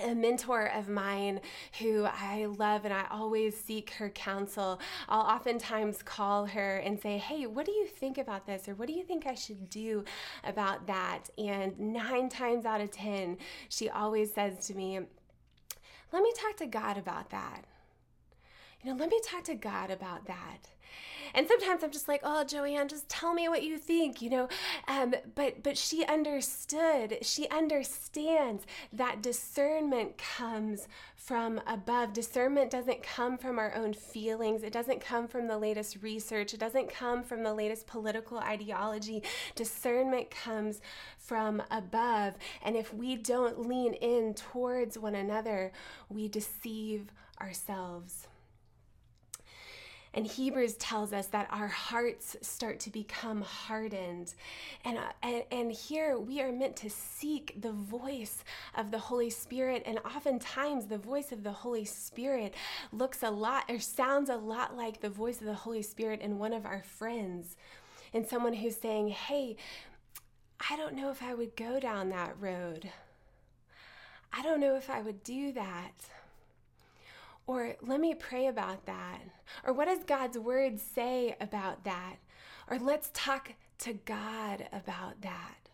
a 0.00 0.14
mentor 0.14 0.66
of 0.74 0.88
mine 0.88 1.40
who 1.80 2.04
I 2.04 2.46
love 2.46 2.84
and 2.84 2.94
I 2.94 3.06
always 3.10 3.58
seek 3.58 3.90
her 3.94 4.10
counsel. 4.10 4.80
I'll 5.08 5.22
oftentimes 5.22 6.02
call 6.02 6.46
her 6.46 6.76
and 6.76 7.00
say, 7.00 7.18
Hey, 7.18 7.46
what 7.46 7.66
do 7.66 7.72
you 7.72 7.86
think 7.86 8.18
about 8.18 8.46
this? 8.46 8.68
Or 8.68 8.74
what 8.74 8.88
do 8.88 8.94
you 8.94 9.04
think 9.04 9.26
I 9.26 9.34
should 9.34 9.68
do 9.70 10.04
about 10.44 10.86
that? 10.86 11.30
And 11.36 11.78
nine 11.78 12.28
times 12.28 12.64
out 12.64 12.80
of 12.80 12.90
10, 12.90 13.38
she 13.68 13.88
always 13.88 14.32
says 14.32 14.66
to 14.66 14.74
me, 14.74 15.00
Let 16.12 16.22
me 16.22 16.32
talk 16.36 16.56
to 16.58 16.66
God 16.66 16.96
about 16.96 17.30
that. 17.30 17.64
You 18.82 18.90
know, 18.90 18.96
let 18.96 19.10
me 19.10 19.20
talk 19.24 19.44
to 19.44 19.54
God 19.54 19.90
about 19.90 20.26
that 20.26 20.68
and 21.34 21.46
sometimes 21.48 21.82
i'm 21.82 21.90
just 21.90 22.08
like 22.08 22.20
oh 22.24 22.44
joanne 22.44 22.88
just 22.88 23.08
tell 23.08 23.34
me 23.34 23.48
what 23.48 23.62
you 23.62 23.78
think 23.78 24.18
you 24.22 24.30
know? 24.30 24.48
Um, 24.86 25.14
but 25.34 25.62
but 25.62 25.76
she 25.76 26.04
understood 26.04 27.18
she 27.22 27.48
understands 27.48 28.64
that 28.92 29.22
discernment 29.22 30.18
comes 30.18 30.88
from 31.16 31.60
above. 31.66 32.12
Discernment 32.12 32.70
doesn't 32.70 33.02
come 33.02 33.36
from 33.36 33.58
our 33.58 33.74
own 33.74 33.92
feelings. 33.92 34.62
It 34.62 34.72
doesn't 34.72 35.00
come 35.00 35.28
from 35.28 35.46
the 35.46 35.58
latest 35.58 35.98
research. 36.02 36.54
It 36.54 36.60
doesn't 36.60 36.90
come 36.90 37.22
from 37.22 37.42
the 37.42 37.52
latest 37.52 37.86
political 37.86 38.38
ideology. 38.38 39.22
Discernment 39.54 40.30
comes 40.30 40.80
from 41.18 41.62
above. 41.70 42.34
And 42.62 42.76
if 42.76 42.94
we 42.94 43.16
don't 43.16 43.66
lean 43.68 43.94
in 43.94 44.34
towards 44.34 44.98
one 44.98 45.14
another 45.14 45.72
we 46.08 46.28
deceive 46.28 47.12
ourselves 47.40 48.27
and 50.14 50.26
Hebrews 50.26 50.74
tells 50.74 51.12
us 51.12 51.26
that 51.28 51.48
our 51.50 51.68
hearts 51.68 52.36
start 52.40 52.80
to 52.80 52.90
become 52.90 53.42
hardened. 53.42 54.34
And, 54.84 54.98
uh, 54.98 55.12
and, 55.22 55.42
and 55.50 55.72
here 55.72 56.18
we 56.18 56.40
are 56.40 56.50
meant 56.50 56.76
to 56.76 56.90
seek 56.90 57.60
the 57.60 57.72
voice 57.72 58.42
of 58.74 58.90
the 58.90 58.98
Holy 58.98 59.30
Spirit. 59.30 59.82
And 59.84 59.98
oftentimes, 59.98 60.86
the 60.86 60.98
voice 60.98 61.30
of 61.30 61.42
the 61.42 61.52
Holy 61.52 61.84
Spirit 61.84 62.54
looks 62.92 63.22
a 63.22 63.30
lot 63.30 63.64
or 63.68 63.78
sounds 63.78 64.30
a 64.30 64.36
lot 64.36 64.76
like 64.76 65.00
the 65.00 65.10
voice 65.10 65.40
of 65.40 65.46
the 65.46 65.54
Holy 65.54 65.82
Spirit 65.82 66.20
in 66.20 66.38
one 66.38 66.52
of 66.52 66.64
our 66.64 66.82
friends. 66.82 67.56
And 68.14 68.26
someone 68.26 68.54
who's 68.54 68.76
saying, 68.76 69.08
Hey, 69.08 69.56
I 70.70 70.76
don't 70.76 70.94
know 70.94 71.10
if 71.10 71.22
I 71.22 71.34
would 71.34 71.54
go 71.54 71.78
down 71.78 72.08
that 72.10 72.34
road. 72.40 72.90
I 74.32 74.42
don't 74.42 74.60
know 74.60 74.76
if 74.76 74.90
I 74.90 75.00
would 75.00 75.22
do 75.22 75.52
that. 75.52 75.92
Or 77.48 77.76
let 77.80 77.98
me 77.98 78.14
pray 78.14 78.46
about 78.46 78.84
that. 78.84 79.20
Or 79.64 79.72
what 79.72 79.86
does 79.86 80.04
God's 80.04 80.38
word 80.38 80.78
say 80.78 81.34
about 81.40 81.82
that? 81.84 82.16
Or 82.70 82.78
let's 82.78 83.10
talk 83.14 83.54
to 83.78 83.94
God 83.94 84.68
about 84.70 85.22
that. 85.22 85.70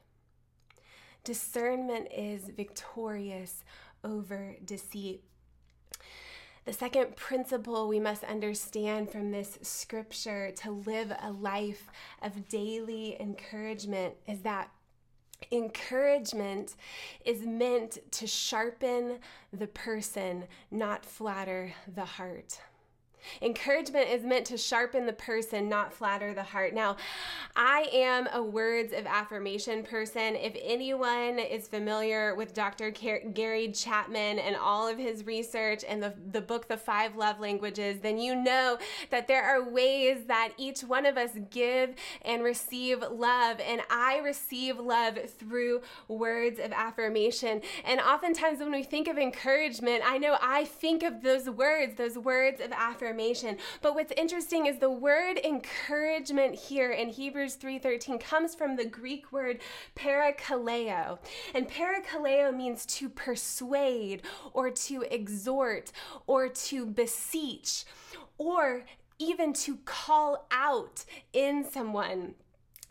Discernment 1.24 2.06
is 2.16 2.44
victorious 2.56 3.64
over 4.04 4.54
deceit. 4.64 5.24
The 6.64 6.72
second 6.72 7.16
principle 7.16 7.88
we 7.88 7.98
must 7.98 8.22
understand 8.22 9.10
from 9.10 9.32
this 9.32 9.58
scripture 9.62 10.52
to 10.58 10.70
live 10.70 11.12
a 11.20 11.32
life 11.32 11.90
of 12.22 12.48
daily 12.48 13.20
encouragement 13.20 14.14
is 14.28 14.42
that 14.42 14.70
Encouragement 15.52 16.74
is 17.24 17.42
meant 17.46 17.98
to 18.12 18.26
sharpen 18.26 19.18
the 19.52 19.66
person, 19.68 20.44
not 20.70 21.04
flatter 21.04 21.72
the 21.94 22.04
heart. 22.04 22.60
Encouragement 23.40 24.08
is 24.08 24.24
meant 24.24 24.46
to 24.46 24.58
sharpen 24.58 25.06
the 25.06 25.12
person, 25.12 25.68
not 25.68 25.92
flatter 25.92 26.34
the 26.34 26.42
heart. 26.42 26.74
Now, 26.74 26.96
I 27.56 27.88
am 27.92 28.28
a 28.32 28.42
words 28.42 28.92
of 28.92 29.06
affirmation 29.06 29.82
person. 29.82 30.36
If 30.36 30.56
anyone 30.62 31.38
is 31.38 31.68
familiar 31.68 32.34
with 32.34 32.54
Dr. 32.54 32.90
Gary 32.90 33.72
Chapman 33.72 34.38
and 34.38 34.56
all 34.56 34.88
of 34.88 34.98
his 34.98 35.24
research 35.24 35.84
and 35.88 36.02
the, 36.02 36.14
the 36.32 36.40
book, 36.40 36.68
The 36.68 36.76
Five 36.76 37.16
Love 37.16 37.40
Languages, 37.40 38.00
then 38.00 38.18
you 38.18 38.34
know 38.34 38.78
that 39.10 39.26
there 39.26 39.44
are 39.44 39.68
ways 39.68 40.24
that 40.26 40.52
each 40.56 40.82
one 40.82 41.06
of 41.06 41.16
us 41.16 41.30
give 41.50 41.94
and 42.22 42.42
receive 42.42 43.02
love. 43.10 43.60
And 43.60 43.80
I 43.90 44.18
receive 44.18 44.78
love 44.78 45.18
through 45.38 45.82
words 46.08 46.58
of 46.58 46.72
affirmation. 46.72 47.62
And 47.84 48.00
oftentimes, 48.00 48.60
when 48.60 48.72
we 48.72 48.82
think 48.82 49.08
of 49.08 49.18
encouragement, 49.18 50.02
I 50.04 50.18
know 50.18 50.36
I 50.40 50.64
think 50.64 51.02
of 51.02 51.22
those 51.22 51.48
words, 51.48 51.96
those 51.96 52.18
words 52.18 52.60
of 52.60 52.72
affirmation 52.72 53.13
But 53.80 53.94
what's 53.94 54.12
interesting 54.16 54.66
is 54.66 54.78
the 54.78 54.90
word 54.90 55.38
encouragement 55.44 56.54
here 56.54 56.90
in 56.90 57.08
Hebrews 57.08 57.56
3:13 57.56 58.18
comes 58.18 58.54
from 58.54 58.76
the 58.76 58.84
Greek 58.84 59.32
word 59.32 59.60
parakaleo. 59.96 61.18
And 61.54 61.68
parakaleo 61.68 62.54
means 62.54 62.86
to 62.86 63.08
persuade 63.08 64.22
or 64.52 64.70
to 64.70 65.02
exhort 65.02 65.92
or 66.26 66.48
to 66.48 66.86
beseech 66.86 67.84
or 68.38 68.84
even 69.18 69.52
to 69.52 69.76
call 69.84 70.46
out 70.50 71.04
in 71.32 71.64
someone. 71.64 72.34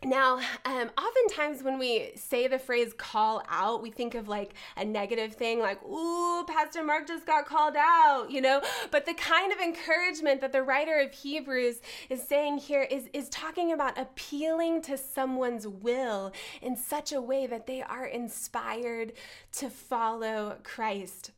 Now, 0.04 0.38
um, 0.66 0.90
oftentimes 0.98 1.62
when 1.62 1.78
we 1.78 2.12
say 2.14 2.46
the 2.46 2.58
phrase 2.58 2.92
call 2.92 3.42
out, 3.48 3.80
we 3.80 3.90
think 3.90 4.14
of 4.14 4.28
like 4.28 4.52
a 4.76 4.84
negative 4.84 5.32
thing, 5.32 5.60
like, 5.60 5.82
ooh, 5.82 6.44
Pastor 6.46 6.84
Mark 6.84 7.06
just 7.08 7.26
got 7.26 7.46
called 7.46 7.74
out, 7.78 8.30
you 8.30 8.42
know? 8.42 8.60
But 8.90 9.06
the 9.06 9.14
kind 9.14 9.50
of 9.50 9.60
encouragement 9.60 10.42
that 10.42 10.52
the 10.52 10.62
writer 10.62 10.98
of 10.98 11.12
Hebrews 11.12 11.80
is 12.10 12.22
saying 12.22 12.58
here 12.58 12.82
is, 12.82 13.08
is 13.14 13.30
talking 13.30 13.72
about 13.72 13.98
appealing 13.98 14.82
to 14.82 14.98
someone's 14.98 15.66
will 15.66 16.32
in 16.60 16.76
such 16.76 17.12
a 17.12 17.22
way 17.22 17.46
that 17.46 17.66
they 17.66 17.80
are 17.80 18.04
inspired 18.04 19.14
to 19.52 19.70
follow 19.70 20.58
Christ. 20.62 21.30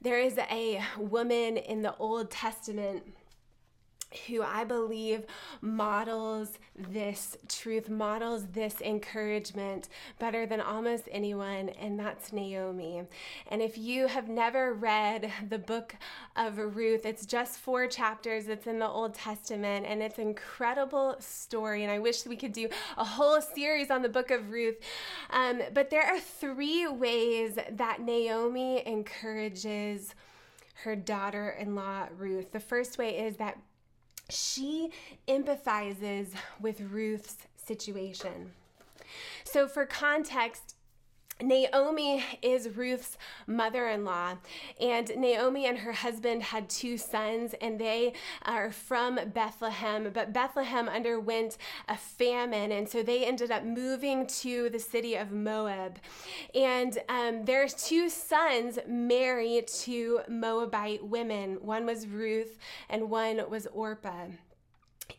There 0.00 0.20
is 0.20 0.38
a 0.38 0.82
woman 0.96 1.56
in 1.56 1.82
the 1.82 1.96
Old 1.96 2.30
Testament 2.30 3.04
who 4.26 4.42
I 4.42 4.64
believe 4.64 5.24
models 5.60 6.58
this 6.76 7.36
truth, 7.48 7.88
models 7.88 8.46
this 8.52 8.80
encouragement 8.80 9.88
better 10.18 10.46
than 10.46 10.60
almost 10.60 11.08
anyone, 11.10 11.68
and 11.70 11.98
that's 11.98 12.32
Naomi. 12.32 13.02
And 13.48 13.62
if 13.62 13.76
you 13.76 14.06
have 14.06 14.28
never 14.28 14.74
read 14.74 15.30
the 15.48 15.58
book 15.58 15.96
of 16.36 16.58
Ruth, 16.58 17.04
it's 17.04 17.26
just 17.26 17.58
four 17.58 17.86
chapters, 17.86 18.48
it's 18.48 18.66
in 18.66 18.78
the 18.78 18.88
Old 18.88 19.14
Testament, 19.14 19.86
and 19.86 20.02
it's 20.02 20.18
an 20.18 20.28
incredible 20.28 21.16
story. 21.18 21.82
And 21.82 21.92
I 21.92 21.98
wish 21.98 22.26
we 22.26 22.36
could 22.36 22.52
do 22.52 22.68
a 22.96 23.04
whole 23.04 23.40
series 23.40 23.90
on 23.90 24.02
the 24.02 24.08
book 24.08 24.30
of 24.30 24.50
Ruth. 24.50 24.76
Um, 25.30 25.62
but 25.74 25.90
there 25.90 26.06
are 26.06 26.20
three 26.20 26.86
ways 26.86 27.58
that 27.70 28.00
Naomi 28.00 28.86
encourages 28.86 30.14
her 30.84 30.96
daughter 30.96 31.50
in 31.50 31.74
law, 31.74 32.08
Ruth. 32.16 32.52
The 32.52 32.60
first 32.60 32.98
way 32.98 33.18
is 33.18 33.36
that 33.36 33.58
she 34.28 34.90
empathizes 35.28 36.28
with 36.60 36.80
Ruth's 36.80 37.36
situation. 37.56 38.52
So, 39.44 39.68
for 39.68 39.86
context, 39.86 40.74
Naomi 41.42 42.24
is 42.40 42.68
Ruth's 42.70 43.18
mother 43.46 43.88
in 43.88 44.04
law, 44.04 44.36
and 44.80 45.10
Naomi 45.16 45.66
and 45.66 45.78
her 45.78 45.92
husband 45.92 46.42
had 46.42 46.68
two 46.68 46.96
sons, 46.96 47.54
and 47.60 47.78
they 47.78 48.14
are 48.42 48.70
from 48.70 49.18
Bethlehem. 49.32 50.10
But 50.12 50.32
Bethlehem 50.32 50.88
underwent 50.88 51.58
a 51.88 51.96
famine, 51.96 52.72
and 52.72 52.88
so 52.88 53.02
they 53.02 53.24
ended 53.24 53.50
up 53.50 53.64
moving 53.64 54.26
to 54.26 54.70
the 54.70 54.78
city 54.78 55.14
of 55.14 55.32
Moab. 55.32 55.98
And 56.54 56.98
um, 57.08 57.44
their 57.44 57.66
two 57.68 58.08
sons 58.08 58.78
married 58.86 59.66
to 59.68 60.20
Moabite 60.28 61.04
women. 61.04 61.58
One 61.60 61.86
was 61.86 62.06
Ruth, 62.06 62.58
and 62.88 63.10
one 63.10 63.42
was 63.50 63.66
Orpah. 63.66 64.28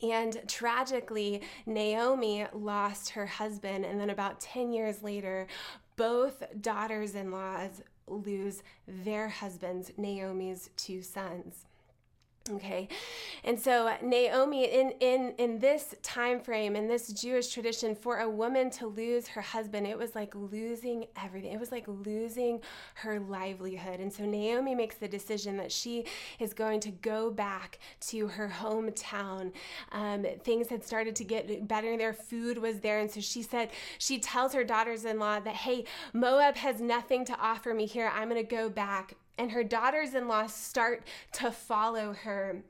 And 0.01 0.41
tragically, 0.47 1.41
Naomi 1.65 2.45
lost 2.53 3.09
her 3.11 3.25
husband, 3.25 3.85
and 3.85 3.99
then 3.99 4.09
about 4.09 4.39
10 4.39 4.73
years 4.73 5.03
later, 5.03 5.47
both 5.95 6.43
daughters 6.61 7.15
in 7.15 7.31
laws 7.31 7.81
lose 8.07 8.63
their 8.87 9.29
husbands, 9.29 9.91
Naomi's 9.97 10.69
two 10.75 11.01
sons. 11.01 11.65
Okay, 12.51 12.89
and 13.45 13.57
so 13.57 13.95
Naomi, 14.01 14.65
in 14.65 14.91
in 14.99 15.33
in 15.37 15.59
this 15.59 15.95
time 16.03 16.41
frame, 16.41 16.75
in 16.75 16.89
this 16.89 17.07
Jewish 17.07 17.47
tradition, 17.53 17.95
for 17.95 18.19
a 18.19 18.29
woman 18.29 18.69
to 18.71 18.87
lose 18.87 19.29
her 19.29 19.41
husband, 19.41 19.87
it 19.87 19.97
was 19.97 20.13
like 20.13 20.35
losing 20.35 21.05
everything. 21.23 21.53
It 21.53 21.59
was 21.59 21.71
like 21.71 21.85
losing 21.87 22.59
her 22.95 23.17
livelihood. 23.17 24.01
And 24.01 24.11
so 24.11 24.25
Naomi 24.25 24.75
makes 24.75 24.97
the 24.97 25.07
decision 25.07 25.55
that 25.55 25.71
she 25.71 26.03
is 26.37 26.53
going 26.53 26.81
to 26.81 26.91
go 26.91 27.31
back 27.31 27.79
to 28.07 28.27
her 28.27 28.49
hometown. 28.49 29.53
Um, 29.93 30.25
things 30.43 30.67
had 30.67 30.83
started 30.83 31.15
to 31.15 31.23
get 31.23 31.65
better. 31.65 31.95
Their 31.95 32.11
food 32.11 32.57
was 32.57 32.81
there, 32.81 32.99
and 32.99 33.09
so 33.09 33.21
she 33.21 33.41
said 33.41 33.69
she 33.99 34.19
tells 34.19 34.51
her 34.51 34.65
daughters-in-law 34.65 35.39
that, 35.39 35.55
"Hey, 35.55 35.85
Moab 36.11 36.57
has 36.57 36.81
nothing 36.81 37.23
to 37.23 37.39
offer 37.39 37.73
me 37.73 37.85
here. 37.85 38.11
I'm 38.13 38.27
going 38.27 38.41
to 38.41 38.55
go 38.55 38.67
back." 38.69 39.15
And 39.37 39.51
her 39.51 39.63
daughters 39.63 40.13
in 40.13 40.27
law 40.27 40.45
start 40.47 41.03
to 41.33 41.51
follow 41.51 42.13
her 42.13 42.63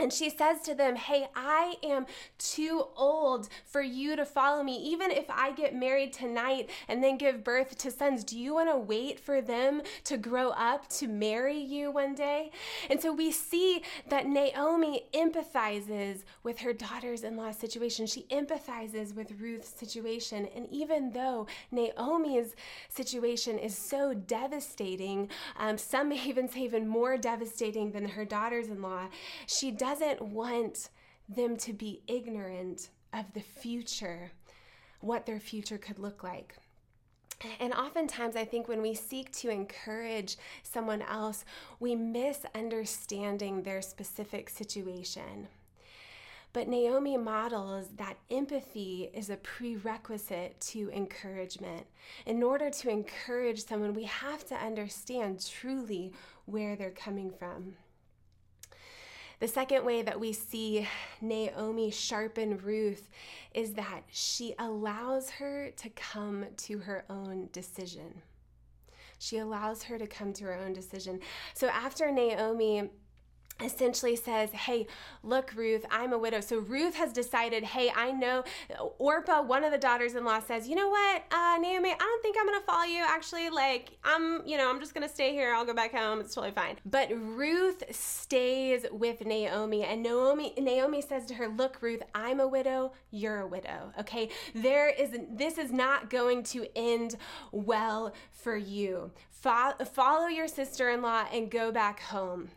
and 0.00 0.12
she 0.12 0.30
says 0.30 0.60
to 0.62 0.74
them, 0.74 0.94
Hey, 0.94 1.28
I 1.34 1.74
am 1.82 2.06
too 2.38 2.86
old 2.96 3.48
for 3.64 3.82
you 3.82 4.14
to 4.16 4.24
follow 4.24 4.62
me. 4.62 4.76
Even 4.76 5.10
if 5.10 5.28
I 5.28 5.52
get 5.52 5.74
married 5.74 6.12
tonight 6.12 6.70
and 6.86 7.02
then 7.02 7.18
give 7.18 7.42
birth 7.42 7.76
to 7.78 7.90
sons, 7.90 8.22
do 8.22 8.38
you 8.38 8.54
want 8.54 8.68
to 8.68 8.76
wait 8.76 9.18
for 9.18 9.40
them 9.40 9.82
to 10.04 10.16
grow 10.16 10.50
up 10.50 10.88
to 10.90 11.08
marry 11.08 11.58
you 11.58 11.90
one 11.90 12.14
day? 12.14 12.52
And 12.88 13.00
so 13.00 13.12
we 13.12 13.32
see 13.32 13.82
that 14.08 14.26
Naomi 14.26 15.04
empathizes 15.12 16.22
with 16.44 16.58
her 16.60 16.72
daughters 16.72 17.24
in 17.24 17.36
law 17.36 17.50
situation. 17.50 18.06
She 18.06 18.22
empathizes 18.30 19.14
with 19.16 19.32
Ruth's 19.40 19.68
situation. 19.68 20.48
And 20.54 20.68
even 20.70 21.10
though 21.10 21.48
Naomi's 21.72 22.54
situation 22.88 23.58
is 23.58 23.76
so 23.76 24.14
devastating, 24.14 25.28
um, 25.58 25.76
some 25.76 26.12
even 26.28 26.48
say 26.48 26.60
even 26.60 26.86
more 26.86 27.16
devastating 27.16 27.90
than 27.90 28.06
her 28.06 28.24
daughters 28.24 28.68
in 28.68 28.82
law, 28.82 29.08
she 29.46 29.70
does 29.70 29.87
doesn't 29.88 30.20
want 30.20 30.90
them 31.30 31.56
to 31.56 31.72
be 31.72 32.02
ignorant 32.06 32.90
of 33.14 33.24
the 33.32 33.40
future, 33.40 34.32
what 35.00 35.24
their 35.24 35.40
future 35.40 35.78
could 35.78 35.98
look 35.98 36.22
like. 36.22 36.56
And 37.58 37.72
oftentimes, 37.72 38.36
I 38.36 38.44
think 38.44 38.68
when 38.68 38.82
we 38.82 38.94
seek 38.94 39.32
to 39.32 39.48
encourage 39.48 40.36
someone 40.62 41.00
else, 41.00 41.44
we 41.80 41.94
miss 41.94 42.40
understanding 42.54 43.62
their 43.62 43.80
specific 43.80 44.50
situation. 44.50 45.48
But 46.52 46.68
Naomi 46.68 47.16
models 47.16 47.86
that 47.96 48.18
empathy 48.30 49.10
is 49.14 49.30
a 49.30 49.36
prerequisite 49.36 50.60
to 50.72 50.90
encouragement. 50.90 51.86
In 52.26 52.42
order 52.42 52.68
to 52.68 52.90
encourage 52.90 53.64
someone, 53.64 53.94
we 53.94 54.04
have 54.04 54.44
to 54.48 54.54
understand 54.54 55.46
truly 55.48 56.12
where 56.44 56.76
they're 56.76 56.90
coming 56.90 57.30
from. 57.30 57.76
The 59.40 59.48
second 59.48 59.84
way 59.84 60.02
that 60.02 60.18
we 60.18 60.32
see 60.32 60.88
Naomi 61.20 61.90
sharpen 61.90 62.58
Ruth 62.58 63.08
is 63.54 63.74
that 63.74 64.02
she 64.10 64.54
allows 64.58 65.30
her 65.30 65.70
to 65.76 65.88
come 65.90 66.46
to 66.56 66.78
her 66.78 67.04
own 67.08 67.48
decision. 67.52 68.22
She 69.18 69.38
allows 69.38 69.84
her 69.84 69.98
to 69.98 70.06
come 70.06 70.32
to 70.34 70.44
her 70.44 70.54
own 70.54 70.72
decision. 70.72 71.20
So 71.54 71.68
after 71.68 72.10
Naomi 72.10 72.90
essentially 73.62 74.16
says, 74.16 74.50
Hey, 74.50 74.86
look, 75.22 75.52
Ruth, 75.54 75.84
I'm 75.90 76.12
a 76.12 76.18
widow. 76.18 76.40
So 76.40 76.58
Ruth 76.58 76.94
has 76.96 77.12
decided, 77.12 77.64
Hey, 77.64 77.90
I 77.94 78.12
know 78.12 78.44
Orpah, 78.98 79.42
one 79.42 79.64
of 79.64 79.72
the 79.72 79.78
daughters 79.78 80.14
in 80.14 80.24
law, 80.24 80.40
says, 80.40 80.68
You 80.68 80.76
know 80.76 80.88
what, 80.88 81.24
uh, 81.32 81.58
Naomi, 81.60 81.90
I 81.90 81.96
don't 81.96 82.22
think 82.22 82.36
I'm 82.38 82.46
going 82.46 82.58
to 82.58 82.66
follow 82.66 82.84
you. 82.84 83.04
Actually, 83.06 83.50
like, 83.50 83.96
I'm, 84.04 84.46
you 84.46 84.56
know, 84.56 84.70
I'm 84.70 84.80
just 84.80 84.94
going 84.94 85.06
to 85.06 85.12
stay 85.12 85.32
here. 85.32 85.54
I'll 85.54 85.66
go 85.66 85.74
back 85.74 85.92
home. 85.92 86.20
It's 86.20 86.34
totally 86.34 86.52
fine. 86.52 86.76
But 86.86 87.10
Ruth 87.12 87.82
stays 87.94 88.86
with 88.92 89.24
Naomi, 89.24 89.84
and 89.84 90.02
Naomi, 90.02 90.54
Naomi 90.58 91.02
says 91.02 91.26
to 91.26 91.34
her, 91.34 91.48
Look, 91.48 91.82
Ruth, 91.82 92.02
I'm 92.14 92.40
a 92.40 92.48
widow. 92.48 92.92
You're 93.10 93.40
a 93.40 93.46
widow. 93.46 93.92
Okay. 93.98 94.30
There 94.54 94.88
is, 94.88 95.16
this 95.30 95.58
is 95.58 95.72
not 95.72 96.10
going 96.10 96.42
to 96.44 96.66
end 96.76 97.16
well 97.52 98.12
for 98.30 98.56
you. 98.56 99.12
Follow 99.30 100.26
your 100.26 100.48
sister 100.48 100.90
in 100.90 101.02
law 101.02 101.26
and 101.32 101.50
go 101.50 101.70
back 101.70 102.00
home. 102.00 102.50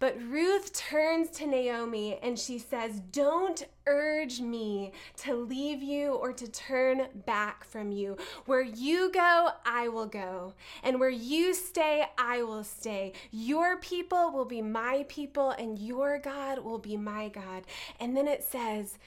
But 0.00 0.16
Ruth 0.22 0.72
turns 0.72 1.30
to 1.30 1.46
Naomi 1.46 2.18
and 2.22 2.38
she 2.38 2.58
says, 2.58 3.00
Don't 3.10 3.66
urge 3.86 4.40
me 4.40 4.92
to 5.18 5.34
leave 5.34 5.82
you 5.82 6.12
or 6.12 6.32
to 6.32 6.46
turn 6.48 7.08
back 7.26 7.64
from 7.64 7.90
you. 7.90 8.16
Where 8.46 8.62
you 8.62 9.10
go, 9.10 9.50
I 9.66 9.88
will 9.88 10.06
go. 10.06 10.54
And 10.84 11.00
where 11.00 11.10
you 11.10 11.52
stay, 11.52 12.04
I 12.16 12.42
will 12.42 12.64
stay. 12.64 13.12
Your 13.32 13.78
people 13.78 14.30
will 14.30 14.44
be 14.44 14.62
my 14.62 15.04
people, 15.08 15.50
and 15.50 15.78
your 15.78 16.18
God 16.18 16.60
will 16.60 16.78
be 16.78 16.96
my 16.96 17.28
God. 17.28 17.64
And 17.98 18.16
then 18.16 18.28
it 18.28 18.44
says, 18.44 18.98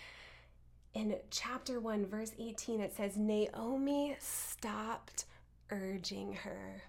in 0.93 1.15
chapter 1.30 1.80
1, 1.80 2.06
verse 2.06 2.34
18, 2.38 2.82
it 2.82 2.95
says, 2.95 3.15
Naomi 3.15 4.17
stopped 4.19 5.25
urging 5.69 6.34
her. 6.34 6.84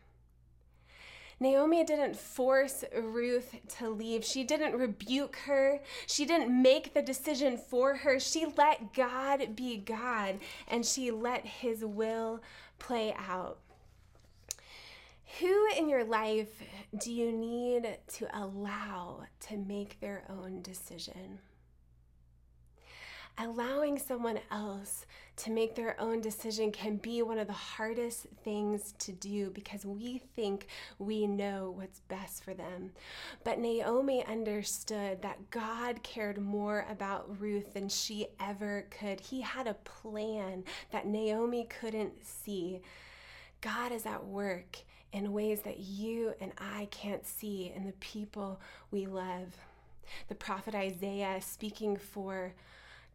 Naomi 1.42 1.82
didn't 1.82 2.16
force 2.16 2.84
Ruth 2.96 3.56
to 3.78 3.90
leave. 3.90 4.24
She 4.24 4.44
didn't 4.44 4.78
rebuke 4.78 5.34
her. 5.44 5.80
She 6.06 6.24
didn't 6.24 6.62
make 6.62 6.94
the 6.94 7.02
decision 7.02 7.58
for 7.58 7.96
her. 7.96 8.20
She 8.20 8.46
let 8.56 8.94
God 8.94 9.56
be 9.56 9.76
God 9.76 10.38
and 10.68 10.86
she 10.86 11.10
let 11.10 11.44
his 11.44 11.84
will 11.84 12.40
play 12.78 13.12
out. 13.18 13.58
Who 15.40 15.66
in 15.76 15.88
your 15.88 16.04
life 16.04 16.62
do 16.96 17.12
you 17.12 17.32
need 17.32 17.98
to 18.18 18.28
allow 18.38 19.24
to 19.48 19.56
make 19.56 19.98
their 19.98 20.22
own 20.30 20.62
decision? 20.62 21.40
allowing 23.38 23.98
someone 23.98 24.38
else 24.50 25.06
to 25.34 25.50
make 25.50 25.74
their 25.74 25.98
own 26.00 26.20
decision 26.20 26.70
can 26.70 26.96
be 26.96 27.22
one 27.22 27.38
of 27.38 27.46
the 27.46 27.52
hardest 27.52 28.26
things 28.44 28.92
to 28.98 29.12
do 29.12 29.50
because 29.50 29.84
we 29.84 30.18
think 30.36 30.66
we 30.98 31.26
know 31.26 31.72
what's 31.74 32.00
best 32.00 32.44
for 32.44 32.52
them. 32.52 32.92
But 33.42 33.58
Naomi 33.58 34.24
understood 34.26 35.22
that 35.22 35.50
God 35.50 36.02
cared 36.02 36.38
more 36.38 36.86
about 36.90 37.40
Ruth 37.40 37.72
than 37.72 37.88
she 37.88 38.26
ever 38.40 38.86
could. 38.90 39.20
He 39.20 39.40
had 39.40 39.66
a 39.66 39.74
plan 39.74 40.64
that 40.90 41.06
Naomi 41.06 41.64
couldn't 41.64 42.24
see. 42.24 42.82
God 43.62 43.90
is 43.90 44.04
at 44.04 44.26
work 44.26 44.78
in 45.12 45.32
ways 45.32 45.62
that 45.62 45.78
you 45.78 46.34
and 46.40 46.52
I 46.58 46.88
can't 46.90 47.26
see 47.26 47.72
in 47.74 47.86
the 47.86 47.92
people 47.92 48.60
we 48.90 49.06
love. 49.06 49.56
The 50.28 50.34
prophet 50.34 50.74
Isaiah, 50.74 51.40
speaking 51.40 51.96
for 51.96 52.54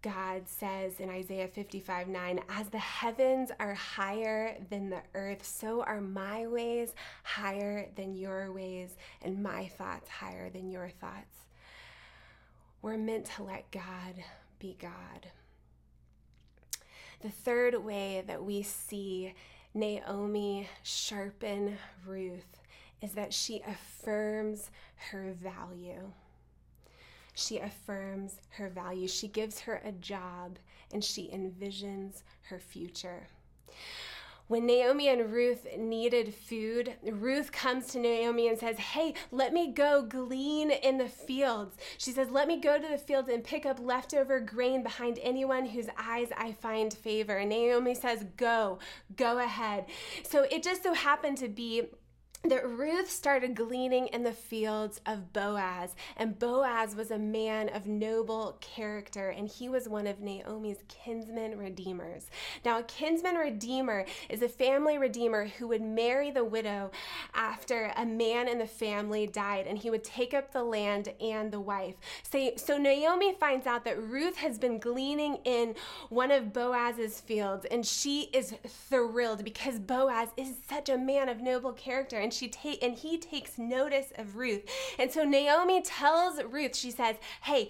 God 0.07 0.47
says 0.47 1.01
in 1.01 1.09
Isaiah 1.09 1.49
55 1.49 2.07
9, 2.07 2.39
As 2.47 2.69
the 2.69 2.77
heavens 2.77 3.51
are 3.59 3.73
higher 3.73 4.55
than 4.69 4.89
the 4.89 5.01
earth, 5.13 5.45
so 5.45 5.83
are 5.83 5.99
my 5.99 6.47
ways 6.47 6.95
higher 7.23 7.89
than 7.97 8.15
your 8.15 8.53
ways, 8.53 8.95
and 9.21 9.43
my 9.43 9.67
thoughts 9.67 10.09
higher 10.09 10.49
than 10.49 10.71
your 10.71 10.87
thoughts. 10.87 11.35
We're 12.81 12.97
meant 12.97 13.25
to 13.35 13.43
let 13.43 13.69
God 13.69 14.23
be 14.59 14.77
God. 14.79 15.27
The 17.19 17.29
third 17.29 17.83
way 17.83 18.23
that 18.27 18.41
we 18.41 18.61
see 18.61 19.33
Naomi 19.73 20.69
sharpen 20.83 21.77
Ruth 22.05 22.61
is 23.01 23.11
that 23.11 23.33
she 23.33 23.61
affirms 23.67 24.71
her 25.11 25.33
value. 25.33 26.13
She 27.37 27.59
affirms 27.59 28.41
her 28.49 28.67
value. 28.67 29.07
She 29.07 29.27
gives 29.27 29.59
her 29.61 29.79
a 29.85 29.91
job 29.91 30.57
and 30.91 31.03
she 31.03 31.29
envisions 31.29 32.23
her 32.49 32.57
future. 32.57 33.27
When 34.47 34.65
Naomi 34.65 35.09
and 35.09 35.31
Ruth 35.31 35.67
needed 35.77 36.33
food, 36.33 36.95
Ruth 37.03 37.51
comes 37.51 37.87
to 37.87 37.99
Naomi 37.99 38.47
and 38.47 38.57
says, 38.57 38.77
Hey, 38.79 39.13
let 39.31 39.53
me 39.53 39.71
go 39.71 40.01
glean 40.01 40.71
in 40.71 40.97
the 40.97 41.09
fields. 41.09 41.77
She 41.99 42.11
says, 42.11 42.31
Let 42.31 42.47
me 42.47 42.59
go 42.59 42.79
to 42.79 42.87
the 42.87 42.97
fields 42.97 43.29
and 43.29 43.43
pick 43.43 43.67
up 43.67 43.79
leftover 43.79 44.39
grain 44.39 44.81
behind 44.81 45.19
anyone 45.21 45.67
whose 45.67 45.89
eyes 45.95 46.29
I 46.35 46.53
find 46.53 46.91
favor. 46.91 47.37
And 47.37 47.51
Naomi 47.51 47.93
says, 47.93 48.25
Go, 48.35 48.79
go 49.15 49.37
ahead. 49.37 49.85
So 50.23 50.47
it 50.49 50.63
just 50.63 50.81
so 50.81 50.93
happened 50.93 51.37
to 51.37 51.49
be 51.49 51.89
that 52.43 52.67
Ruth 52.67 53.09
started 53.09 53.55
gleaning 53.55 54.07
in 54.07 54.23
the 54.23 54.31
fields 54.31 55.01
of 55.05 55.33
Boaz, 55.33 55.95
and 56.15 56.37
Boaz 56.37 56.95
was 56.95 57.11
a 57.11 57.17
man 57.17 57.69
of 57.69 57.87
noble 57.87 58.57
character, 58.61 59.29
and 59.29 59.47
he 59.47 59.67
was 59.67 59.89
one 59.89 60.07
of 60.07 60.19
Naomi's 60.19 60.77
kinsman 60.87 61.57
redeemers. 61.57 62.29
Now, 62.63 62.79
a 62.79 62.83
kinsman 62.83 63.35
redeemer 63.35 64.05
is 64.29 64.41
a 64.41 64.49
family 64.49 64.97
redeemer 64.97 65.47
who 65.47 65.67
would 65.67 65.81
marry 65.81 66.31
the 66.31 66.45
widow 66.45 66.91
after 67.33 67.91
a 67.97 68.05
man 68.05 68.47
in 68.47 68.59
the 68.59 68.67
family 68.67 69.27
died, 69.27 69.67
and 69.67 69.77
he 69.77 69.89
would 69.89 70.03
take 70.03 70.33
up 70.33 70.53
the 70.53 70.63
land 70.63 71.09
and 71.19 71.51
the 71.51 71.59
wife. 71.59 71.95
So, 72.23 72.51
so 72.55 72.77
Naomi 72.77 73.33
finds 73.33 73.67
out 73.67 73.83
that 73.85 74.01
Ruth 74.01 74.37
has 74.37 74.57
been 74.57 74.79
gleaning 74.79 75.39
in 75.43 75.75
one 76.09 76.31
of 76.31 76.53
Boaz's 76.53 77.19
fields, 77.19 77.65
and 77.69 77.85
she 77.85 78.29
is 78.33 78.53
thrilled 78.65 79.43
because 79.43 79.79
Boaz 79.79 80.29
is 80.37 80.55
such 80.69 80.87
a 80.87 80.97
man 80.97 81.27
of 81.29 81.41
noble 81.41 81.73
character, 81.73 82.19
and 82.27 82.33
she 82.33 82.49
take 82.49 82.83
and 82.83 82.93
he 82.93 83.17
takes 83.17 83.57
notice 83.57 84.11
of 84.17 84.35
Ruth. 84.35 84.69
And 84.99 85.09
so 85.09 85.23
Naomi 85.23 85.81
tells 85.81 86.43
Ruth, 86.43 86.75
she 86.75 86.91
says, 86.91 87.15
"Hey, 87.43 87.69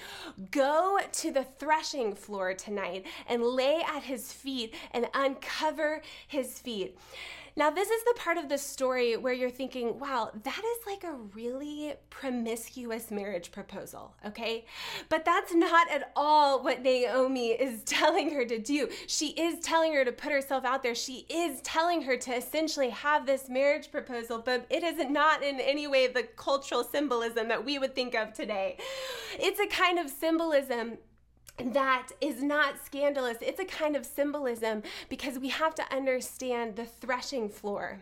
go 0.49 0.97
to 1.11 1.31
the 1.31 1.43
threshing 1.43 2.15
floor 2.15 2.55
tonight 2.55 3.05
and 3.27 3.43
lay 3.43 3.83
at 3.83 4.01
his 4.01 4.33
feet 4.33 4.73
and 4.89 5.07
uncover 5.13 6.01
his 6.27 6.57
feet." 6.57 6.97
Now, 7.57 7.71
this 7.71 7.89
is 7.89 8.03
the 8.03 8.13
part 8.17 8.37
of 8.37 8.49
the 8.49 8.57
story 8.59 9.17
where 9.17 9.33
you're 9.33 9.49
thinking, 9.49 9.97
wow, 9.97 10.29
that 10.43 10.61
is 10.63 10.85
like 10.85 11.03
a 11.03 11.13
really 11.33 11.95
promiscuous 12.11 13.09
marriage 13.09 13.51
proposal, 13.51 14.13
okay? 14.23 14.65
But 15.09 15.25
that's 15.25 15.55
not 15.55 15.89
at 15.89 16.11
all 16.15 16.61
what 16.63 16.83
Naomi 16.83 17.47
is 17.47 17.81
telling 17.85 18.29
her 18.29 18.45
to 18.45 18.59
do. 18.59 18.89
She 19.07 19.29
is 19.29 19.59
telling 19.59 19.91
her 19.95 20.05
to 20.05 20.11
put 20.11 20.31
herself 20.31 20.65
out 20.65 20.83
there. 20.83 20.93
She 20.93 21.25
is 21.31 21.59
telling 21.61 22.03
her 22.03 22.15
to 22.15 22.35
essentially 22.35 22.91
have 22.91 23.25
this 23.25 23.49
marriage 23.49 23.89
proposal, 23.91 24.37
but 24.37 24.67
it 24.69 24.83
is 24.83 25.09
not 25.09 25.41
in 25.41 25.59
any 25.59 25.87
way 25.87 26.05
the 26.05 26.23
cultural 26.35 26.83
symbolism 26.83 27.47
that 27.47 27.65
we 27.65 27.79
would 27.79 27.95
think 27.95 28.13
of 28.13 28.33
today. 28.33 28.77
It's 29.39 29.59
a 29.59 29.65
kind 29.65 29.97
of 29.97 30.11
symbolism 30.11 30.99
that 31.57 32.09
is 32.21 32.43
not 32.43 32.75
scandalous. 32.85 33.37
It's 33.41 33.59
a 33.59 33.65
kind 33.65 33.95
of 33.95 34.05
symbolism 34.05 34.83
because 35.09 35.39
we 35.39 35.49
have 35.49 35.73
to 35.75 35.83
understand 35.93 36.75
the 36.75 36.85
threshing 36.85 37.49
floor. 37.49 37.99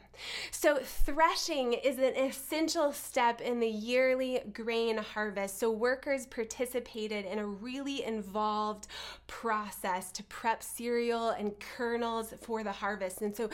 So, 0.52 0.78
threshing 0.78 1.74
is 1.74 1.98
an 1.98 2.16
essential 2.16 2.92
step 2.92 3.40
in 3.40 3.60
the 3.60 3.68
yearly 3.68 4.42
grain 4.54 4.98
harvest. 4.98 5.60
So, 5.60 5.72
workers 5.72 6.26
participated 6.26 7.26
in 7.26 7.40
a 7.40 7.46
really 7.46 8.04
involved 8.04 8.88
process 9.28 10.12
to 10.14 10.24
prep 10.24 10.62
cereal 10.62 11.30
and 11.30 11.58
kernels 11.60 12.34
for 12.42 12.64
the 12.64 12.72
harvest. 12.72 13.22
And 13.22 13.36
so, 13.36 13.50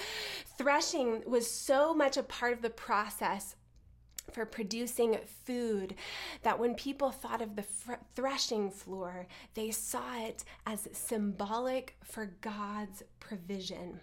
threshing 0.57 1.23
was 1.27 1.49
so 1.49 1.93
much 1.93 2.17
a 2.17 2.23
part 2.23 2.53
of 2.53 2.61
the 2.61 2.69
process 2.71 3.55
for 4.31 4.45
producing 4.45 5.17
food 5.45 5.95
that 6.43 6.59
when 6.59 6.75
people 6.75 7.11
thought 7.11 7.41
of 7.41 7.55
the 7.55 7.65
threshing 8.15 8.69
floor, 8.69 9.27
they 9.53 9.71
saw 9.71 10.23
it 10.23 10.43
as 10.65 10.87
symbolic 10.93 11.95
for 12.03 12.33
God's 12.41 13.03
provision. 13.19 13.99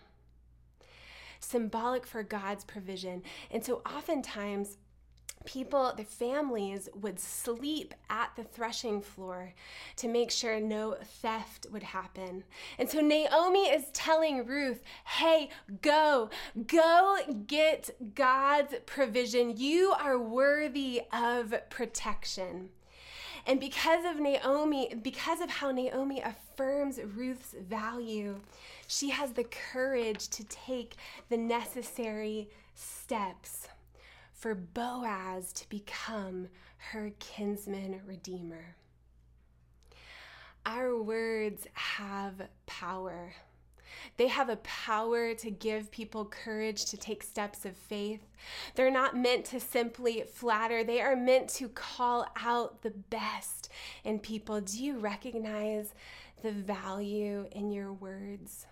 Symbolic 1.40 2.06
for 2.06 2.22
God's 2.22 2.64
provision. 2.64 3.22
And 3.50 3.64
so 3.64 3.80
oftentimes, 3.86 4.76
people, 5.44 5.92
their 5.96 6.04
families 6.04 6.88
would 6.94 7.18
sleep 7.18 7.94
at 8.10 8.30
the 8.36 8.44
threshing 8.44 9.00
floor 9.00 9.52
to 9.96 10.08
make 10.08 10.30
sure 10.30 10.60
no 10.60 10.96
theft 11.02 11.66
would 11.70 11.82
happen. 11.82 12.44
And 12.78 12.88
so 12.88 13.00
Naomi 13.00 13.68
is 13.68 13.86
telling 13.92 14.46
Ruth, 14.46 14.82
hey, 15.04 15.50
go, 15.82 16.30
go 16.66 17.18
get 17.46 17.90
God's 18.14 18.74
provision. 18.86 19.56
You 19.56 19.94
are 19.98 20.18
worthy 20.18 21.02
of 21.12 21.54
protection. 21.70 22.70
And 23.46 23.60
because 23.60 24.04
of 24.04 24.20
Naomi, 24.20 24.94
because 25.02 25.40
of 25.40 25.48
how 25.48 25.70
Naomi 25.70 26.20
affirms 26.20 27.00
Ruth's 27.16 27.54
value, 27.58 28.40
she 28.86 29.08
has 29.10 29.32
the 29.32 29.44
courage 29.44 30.28
to 30.28 30.44
take 30.44 30.96
the 31.30 31.38
necessary 31.38 32.50
steps 32.74 33.68
for 34.38 34.54
Boaz 34.54 35.52
to 35.52 35.68
become 35.68 36.48
her 36.76 37.10
kinsman 37.18 38.00
redeemer. 38.06 38.76
Our 40.64 41.00
words 41.02 41.66
have 41.72 42.48
power. 42.66 43.32
They 44.16 44.28
have 44.28 44.48
a 44.48 44.56
power 44.56 45.34
to 45.34 45.50
give 45.50 45.90
people 45.90 46.24
courage 46.24 46.84
to 46.86 46.96
take 46.96 47.22
steps 47.24 47.64
of 47.64 47.76
faith. 47.76 48.20
They're 48.76 48.90
not 48.92 49.16
meant 49.16 49.44
to 49.46 49.60
simply 49.60 50.22
flatter, 50.22 50.84
they 50.84 51.00
are 51.00 51.16
meant 51.16 51.48
to 51.50 51.68
call 51.68 52.26
out 52.36 52.82
the 52.82 52.90
best 52.90 53.70
in 54.04 54.20
people. 54.20 54.60
Do 54.60 54.82
you 54.82 54.98
recognize 54.98 55.94
the 56.42 56.52
value 56.52 57.46
in 57.50 57.72
your 57.72 57.92
words? 57.92 58.66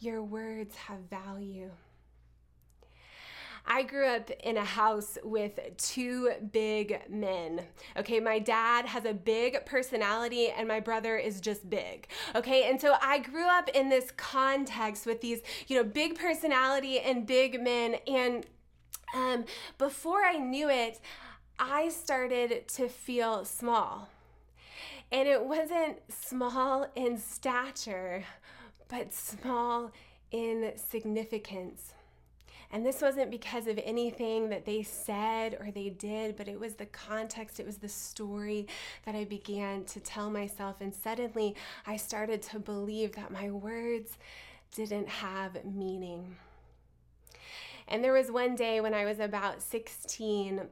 Your 0.00 0.22
words 0.24 0.74
have 0.74 0.98
value. 1.08 1.70
I 3.66 3.84
grew 3.84 4.06
up 4.06 4.30
in 4.42 4.56
a 4.56 4.64
house 4.64 5.18
with 5.22 5.58
two 5.76 6.32
big 6.52 7.00
men. 7.08 7.62
Okay, 7.96 8.18
my 8.20 8.38
dad 8.38 8.86
has 8.86 9.04
a 9.04 9.14
big 9.14 9.64
personality 9.66 10.48
and 10.48 10.66
my 10.66 10.80
brother 10.80 11.16
is 11.16 11.40
just 11.40 11.68
big. 11.70 12.08
Okay, 12.34 12.68
and 12.68 12.80
so 12.80 12.96
I 13.00 13.20
grew 13.20 13.46
up 13.46 13.68
in 13.68 13.88
this 13.88 14.10
context 14.16 15.06
with 15.06 15.20
these, 15.20 15.40
you 15.68 15.76
know, 15.76 15.84
big 15.84 16.18
personality 16.18 16.98
and 16.98 17.26
big 17.26 17.60
men. 17.62 17.96
And 18.06 18.46
um, 19.14 19.44
before 19.78 20.24
I 20.24 20.38
knew 20.38 20.68
it, 20.68 21.00
I 21.58 21.90
started 21.90 22.66
to 22.68 22.88
feel 22.88 23.44
small. 23.44 24.08
And 25.12 25.28
it 25.28 25.44
wasn't 25.44 25.98
small 26.08 26.86
in 26.96 27.18
stature, 27.18 28.24
but 28.88 29.12
small 29.12 29.92
in 30.30 30.72
significance. 30.76 31.92
And 32.72 32.86
this 32.86 33.02
wasn't 33.02 33.30
because 33.30 33.66
of 33.66 33.78
anything 33.84 34.48
that 34.48 34.64
they 34.64 34.82
said 34.82 35.58
or 35.60 35.70
they 35.70 35.90
did, 35.90 36.36
but 36.36 36.48
it 36.48 36.58
was 36.58 36.74
the 36.74 36.86
context, 36.86 37.60
it 37.60 37.66
was 37.66 37.76
the 37.76 37.88
story 37.88 38.66
that 39.04 39.14
I 39.14 39.24
began 39.24 39.84
to 39.84 40.00
tell 40.00 40.30
myself. 40.30 40.80
And 40.80 40.94
suddenly 40.94 41.54
I 41.86 41.98
started 41.98 42.40
to 42.44 42.58
believe 42.58 43.14
that 43.16 43.30
my 43.30 43.50
words 43.50 44.16
didn't 44.74 45.08
have 45.08 45.62
meaning. 45.66 46.36
And 47.88 48.02
there 48.02 48.14
was 48.14 48.30
one 48.30 48.54
day 48.54 48.80
when 48.80 48.94
I 48.94 49.04
was 49.04 49.20
about 49.20 49.60
16 49.60 50.62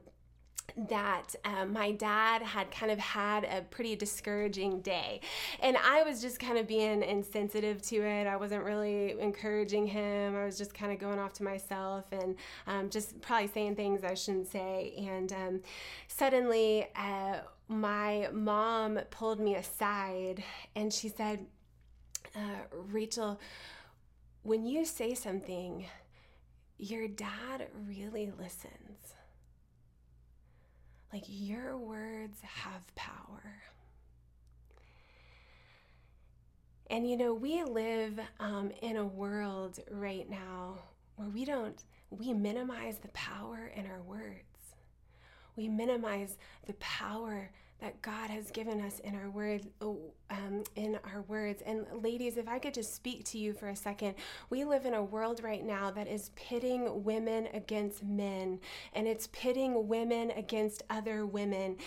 that 0.89 1.35
uh, 1.43 1.65
my 1.65 1.91
dad 1.91 2.41
had 2.41 2.71
kind 2.71 2.91
of 2.91 2.99
had 2.99 3.43
a 3.43 3.61
pretty 3.61 3.95
discouraging 3.95 4.81
day. 4.81 5.21
And 5.61 5.77
I 5.77 6.03
was 6.03 6.21
just 6.21 6.39
kind 6.39 6.57
of 6.57 6.67
being 6.67 7.03
insensitive 7.03 7.81
to 7.83 7.97
it. 7.97 8.27
I 8.27 8.35
wasn't 8.35 8.63
really 8.63 9.19
encouraging 9.19 9.87
him. 9.87 10.35
I 10.35 10.45
was 10.45 10.57
just 10.57 10.73
kind 10.73 10.91
of 10.91 10.99
going 10.99 11.19
off 11.19 11.33
to 11.33 11.43
myself 11.43 12.05
and 12.11 12.35
um, 12.67 12.89
just 12.89 13.21
probably 13.21 13.47
saying 13.47 13.75
things 13.75 14.03
I 14.03 14.13
shouldn't 14.13 14.51
say. 14.51 14.93
And 14.97 15.31
um, 15.33 15.61
suddenly, 16.07 16.87
uh, 16.95 17.39
my 17.67 18.27
mom 18.33 18.99
pulled 19.09 19.39
me 19.39 19.55
aside 19.55 20.43
and 20.75 20.91
she 20.93 21.09
said, 21.09 21.45
uh, 22.35 22.65
Rachel, 22.91 23.39
when 24.43 24.65
you 24.65 24.85
say 24.85 25.13
something, 25.13 25.85
your 26.77 27.07
dad 27.07 27.67
really 27.87 28.31
listens. 28.37 29.13
Like 31.11 31.23
your 31.27 31.77
words 31.77 32.37
have 32.41 32.95
power. 32.95 33.61
And 36.89 37.09
you 37.09 37.17
know, 37.17 37.33
we 37.33 37.63
live 37.63 38.19
um, 38.39 38.71
in 38.81 38.97
a 38.97 39.05
world 39.05 39.79
right 39.89 40.29
now 40.29 40.77
where 41.15 41.29
we 41.29 41.45
don't, 41.45 41.81
we 42.09 42.33
minimize 42.33 42.97
the 42.97 43.07
power 43.09 43.71
in 43.75 43.85
our 43.85 44.01
words. 44.01 44.43
We 45.55 45.67
minimize 45.67 46.37
the 46.65 46.73
power 46.73 47.51
that 47.81 47.99
God 48.03 48.29
has 48.29 48.51
given 48.51 48.79
us 48.79 48.99
in 48.99 49.15
our 49.15 49.29
word, 49.31 49.65
um, 49.81 50.63
in 50.75 50.99
our 51.03 51.23
words. 51.23 51.63
And 51.65 51.85
ladies, 51.91 52.37
if 52.37 52.47
I 52.47 52.59
could 52.59 52.75
just 52.75 52.95
speak 52.95 53.25
to 53.25 53.39
you 53.39 53.53
for 53.53 53.69
a 53.69 53.75
second, 53.75 54.13
we 54.51 54.63
live 54.63 54.85
in 54.85 54.93
a 54.93 55.03
world 55.03 55.41
right 55.43 55.65
now 55.65 55.89
that 55.91 56.07
is 56.07 56.29
pitting 56.35 57.03
women 57.03 57.47
against 57.53 58.03
men, 58.03 58.59
and 58.93 59.07
it's 59.07 59.27
pitting 59.31 59.87
women 59.87 60.31
against 60.31 60.83
other 60.91 61.25
women. 61.25 61.77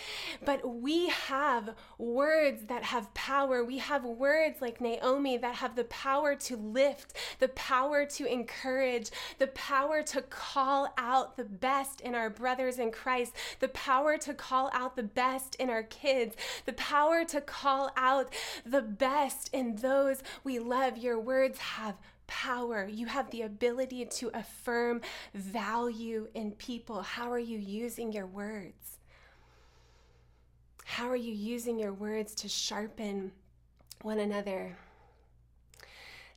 But 0.43 0.67
we 0.67 1.07
have 1.07 1.75
words 1.97 2.65
that 2.65 2.83
have 2.83 3.13
power. 3.13 3.63
We 3.63 3.77
have 3.77 4.03
words 4.03 4.61
like 4.61 4.81
Naomi 4.81 5.37
that 5.37 5.55
have 5.55 5.77
the 5.77 5.85
power 5.85 6.35
to 6.35 6.57
lift, 6.57 7.13
the 7.39 7.47
power 7.49 8.05
to 8.05 8.25
encourage, 8.25 9.11
the 9.39 9.47
power 9.47 10.03
to 10.03 10.21
call 10.23 10.93
out 10.97 11.37
the 11.37 11.45
best 11.45 12.01
in 12.01 12.13
our 12.13 12.29
brothers 12.29 12.79
in 12.79 12.91
Christ, 12.91 13.33
the 13.61 13.69
power 13.69 14.17
to 14.17 14.33
call 14.33 14.69
out 14.73 14.97
the 14.97 15.03
best 15.03 15.55
in 15.55 15.69
our 15.69 15.84
kids, 15.85 16.35
the 16.65 16.73
power 16.73 17.23
to 17.25 17.41
call 17.41 17.91
out 17.95 18.33
the 18.65 18.81
best 18.81 19.49
in 19.53 19.77
those 19.77 20.21
we 20.43 20.59
love. 20.59 20.97
Your 20.97 21.19
words 21.19 21.59
have 21.59 21.95
power. 22.27 22.87
You 22.87 23.07
have 23.07 23.29
the 23.31 23.43
ability 23.43 24.05
to 24.05 24.31
affirm 24.33 25.01
value 25.33 26.27
in 26.33 26.51
people. 26.51 27.01
How 27.01 27.31
are 27.31 27.39
you 27.39 27.57
using 27.57 28.11
your 28.11 28.25
words? 28.25 28.99
How 30.85 31.09
are 31.09 31.15
you 31.15 31.33
using 31.33 31.79
your 31.79 31.93
words 31.93 32.35
to 32.35 32.47
sharpen 32.47 33.31
one 34.01 34.19
another? 34.19 34.77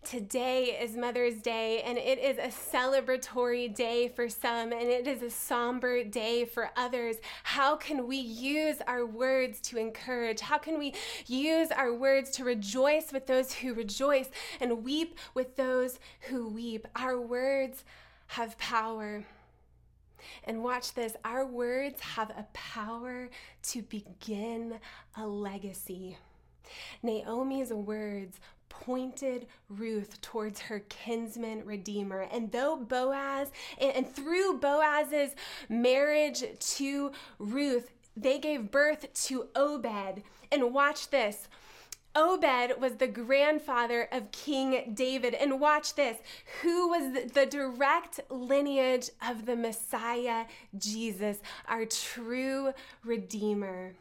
Today 0.09 0.79
is 0.81 0.97
Mother's 0.97 1.37
Day, 1.43 1.83
and 1.83 1.99
it 1.99 2.19
is 2.19 2.39
a 2.39 2.49
celebratory 2.49 3.75
day 3.75 4.09
for 4.09 4.31
some, 4.31 4.73
and 4.73 4.89
it 4.89 5.07
is 5.07 5.21
a 5.21 5.29
somber 5.29 6.03
day 6.03 6.47
for 6.47 6.71
others. 6.79 7.17
How 7.43 7.77
can 7.77 8.07
we 8.07 8.17
use 8.17 8.79
our 8.87 9.05
words 9.05 9.61
to 9.69 9.77
encourage? 9.77 10.41
How 10.41 10.57
can 10.57 10.79
we 10.79 10.95
use 11.27 11.71
our 11.71 11.93
words 11.93 12.31
to 12.31 12.45
rejoice 12.45 13.13
with 13.13 13.27
those 13.27 13.53
who 13.53 13.75
rejoice 13.75 14.31
and 14.61 14.83
weep 14.83 15.19
with 15.35 15.57
those 15.57 15.99
who 16.21 16.49
weep? 16.49 16.89
Our 16.97 17.21
words 17.21 17.85
have 18.29 18.57
power. 18.57 19.27
And 20.45 20.65
watch 20.65 20.95
this 20.95 21.17
our 21.23 21.45
words 21.45 22.01
have 22.01 22.31
a 22.31 22.47
power 22.55 23.29
to 23.65 23.83
begin 23.83 24.81
a 25.19 25.27
legacy. 25.27 26.17
Naomi's 27.03 27.73
words 27.73 28.41
pointed 28.69 29.47
Ruth 29.69 30.21
towards 30.21 30.61
her 30.61 30.81
kinsman 30.89 31.65
redeemer. 31.65 32.27
And 32.33 32.53
though 32.53 32.77
Boaz, 32.77 33.51
and 33.81 34.09
through 34.09 34.59
Boaz's 34.59 35.35
marriage 35.69 36.45
to 36.59 37.13
Ruth, 37.39 37.91
they 38.17 38.39
gave 38.39 38.71
birth 38.71 39.13
to 39.27 39.49
Obed. 39.55 40.23
And 40.51 40.73
watch 40.73 41.11
this. 41.11 41.49
Obed 42.17 42.81
was 42.81 42.97
the 42.97 43.07
grandfather 43.07 44.09
of 44.11 44.33
King 44.33 44.93
David. 44.95 45.35
And 45.35 45.61
watch 45.61 45.95
this 45.95 46.17
who 46.63 46.89
was 46.89 47.31
the 47.33 47.47
direct 47.47 48.21
lineage 48.31 49.11
of 49.29 49.47
the 49.47 49.55
Messiah, 49.55 50.47
Jesus, 50.77 51.41
our 51.69 51.85
true 51.85 52.73
Redeemer. 53.05 53.95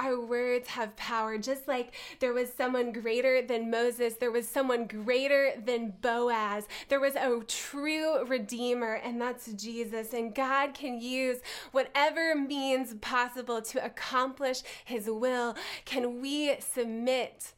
Our 0.00 0.20
words 0.20 0.68
have 0.68 0.94
power. 0.96 1.38
Just 1.38 1.66
like 1.66 1.92
there 2.20 2.32
was 2.32 2.52
someone 2.52 2.92
greater 2.92 3.42
than 3.42 3.68
Moses, 3.68 4.14
there 4.14 4.30
was 4.30 4.48
someone 4.48 4.86
greater 4.86 5.52
than 5.64 5.94
Boaz. 6.00 6.68
There 6.88 7.00
was 7.00 7.16
a 7.16 7.42
true 7.48 8.24
Redeemer, 8.24 8.94
and 8.94 9.20
that's 9.20 9.52
Jesus. 9.54 10.12
And 10.12 10.32
God 10.34 10.72
can 10.74 11.00
use 11.00 11.38
whatever 11.72 12.36
means 12.36 12.94
possible 13.00 13.60
to 13.62 13.84
accomplish 13.84 14.62
His 14.84 15.10
will. 15.10 15.56
Can 15.84 16.20
we 16.20 16.54
submit 16.60 17.52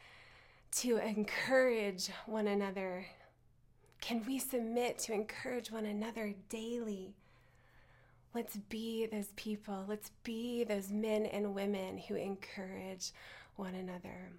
to 0.72 0.96
encourage 0.96 2.08
one 2.24 2.46
another? 2.46 3.06
Can 4.00 4.24
we 4.26 4.38
submit 4.38 4.98
to 5.00 5.12
encourage 5.12 5.70
one 5.70 5.84
another 5.84 6.34
daily? 6.48 7.14
Let's 8.34 8.56
be 8.56 9.06
those 9.06 9.32
people. 9.34 9.84
Let's 9.88 10.10
be 10.22 10.62
those 10.64 10.90
men 10.90 11.26
and 11.26 11.54
women 11.54 11.98
who 11.98 12.14
encourage 12.14 13.10
one 13.56 13.74
another. 13.74 14.30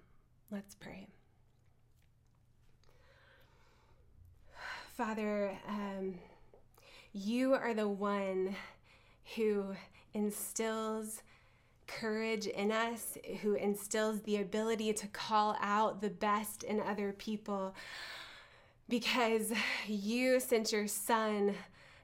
Let's 0.50 0.74
pray. 0.74 1.08
Father, 4.96 5.58
um, 5.68 6.14
you 7.12 7.52
are 7.54 7.74
the 7.74 7.88
one 7.88 8.56
who 9.36 9.74
instills 10.14 11.22
courage 11.86 12.46
in 12.46 12.72
us, 12.72 13.18
who 13.42 13.54
instills 13.54 14.22
the 14.22 14.36
ability 14.36 14.92
to 14.94 15.06
call 15.08 15.56
out 15.60 16.00
the 16.00 16.10
best 16.10 16.62
in 16.62 16.80
other 16.80 17.12
people 17.12 17.74
because 18.88 19.52
you 19.86 20.40
sent 20.40 20.72
your 20.72 20.86
son 20.86 21.54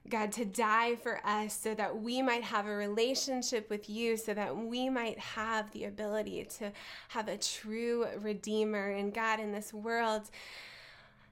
God, 0.07 0.31
to 0.33 0.45
die 0.45 0.95
for 0.95 1.19
us 1.25 1.59
so 1.59 1.73
that 1.75 2.01
we 2.01 2.21
might 2.21 2.43
have 2.43 2.65
a 2.65 2.75
relationship 2.75 3.69
with 3.69 3.89
you, 3.89 4.17
so 4.17 4.33
that 4.33 4.55
we 4.55 4.89
might 4.89 5.19
have 5.19 5.71
the 5.71 5.85
ability 5.85 6.47
to 6.57 6.71
have 7.09 7.27
a 7.27 7.37
true 7.37 8.07
Redeemer. 8.19 8.89
And 8.91 9.13
God, 9.13 9.39
in 9.39 9.51
this 9.51 9.73
world, 9.73 10.29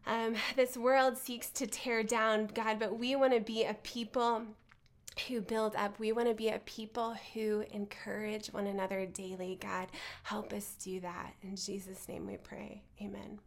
um, 0.06 0.36
this 0.56 0.78
world 0.78 1.18
seeks 1.18 1.50
to 1.52 1.68
tear 1.68 2.04
down, 2.04 2.48
God, 2.54 2.80
but 2.80 2.98
we 2.98 3.16
want 3.16 3.34
to 3.34 3.42
be 3.42 3.66
a 3.66 3.74
people 3.74 4.44
who 5.28 5.42
build 5.42 5.76
up. 5.76 6.00
We 6.00 6.12
want 6.12 6.28
to 6.28 6.36
be 6.36 6.50
a 6.50 6.60
people 6.60 7.16
who 7.34 7.64
encourage 7.72 8.48
one 8.48 8.68
another 8.68 9.06
daily. 9.06 9.58
God, 9.60 9.88
help 10.24 10.54
us 10.54 10.76
do 10.82 11.00
that. 11.02 11.34
In 11.42 11.56
Jesus' 11.56 12.08
name 12.08 12.28
we 12.28 12.38
pray. 12.38 12.84
Amen. 13.02 13.40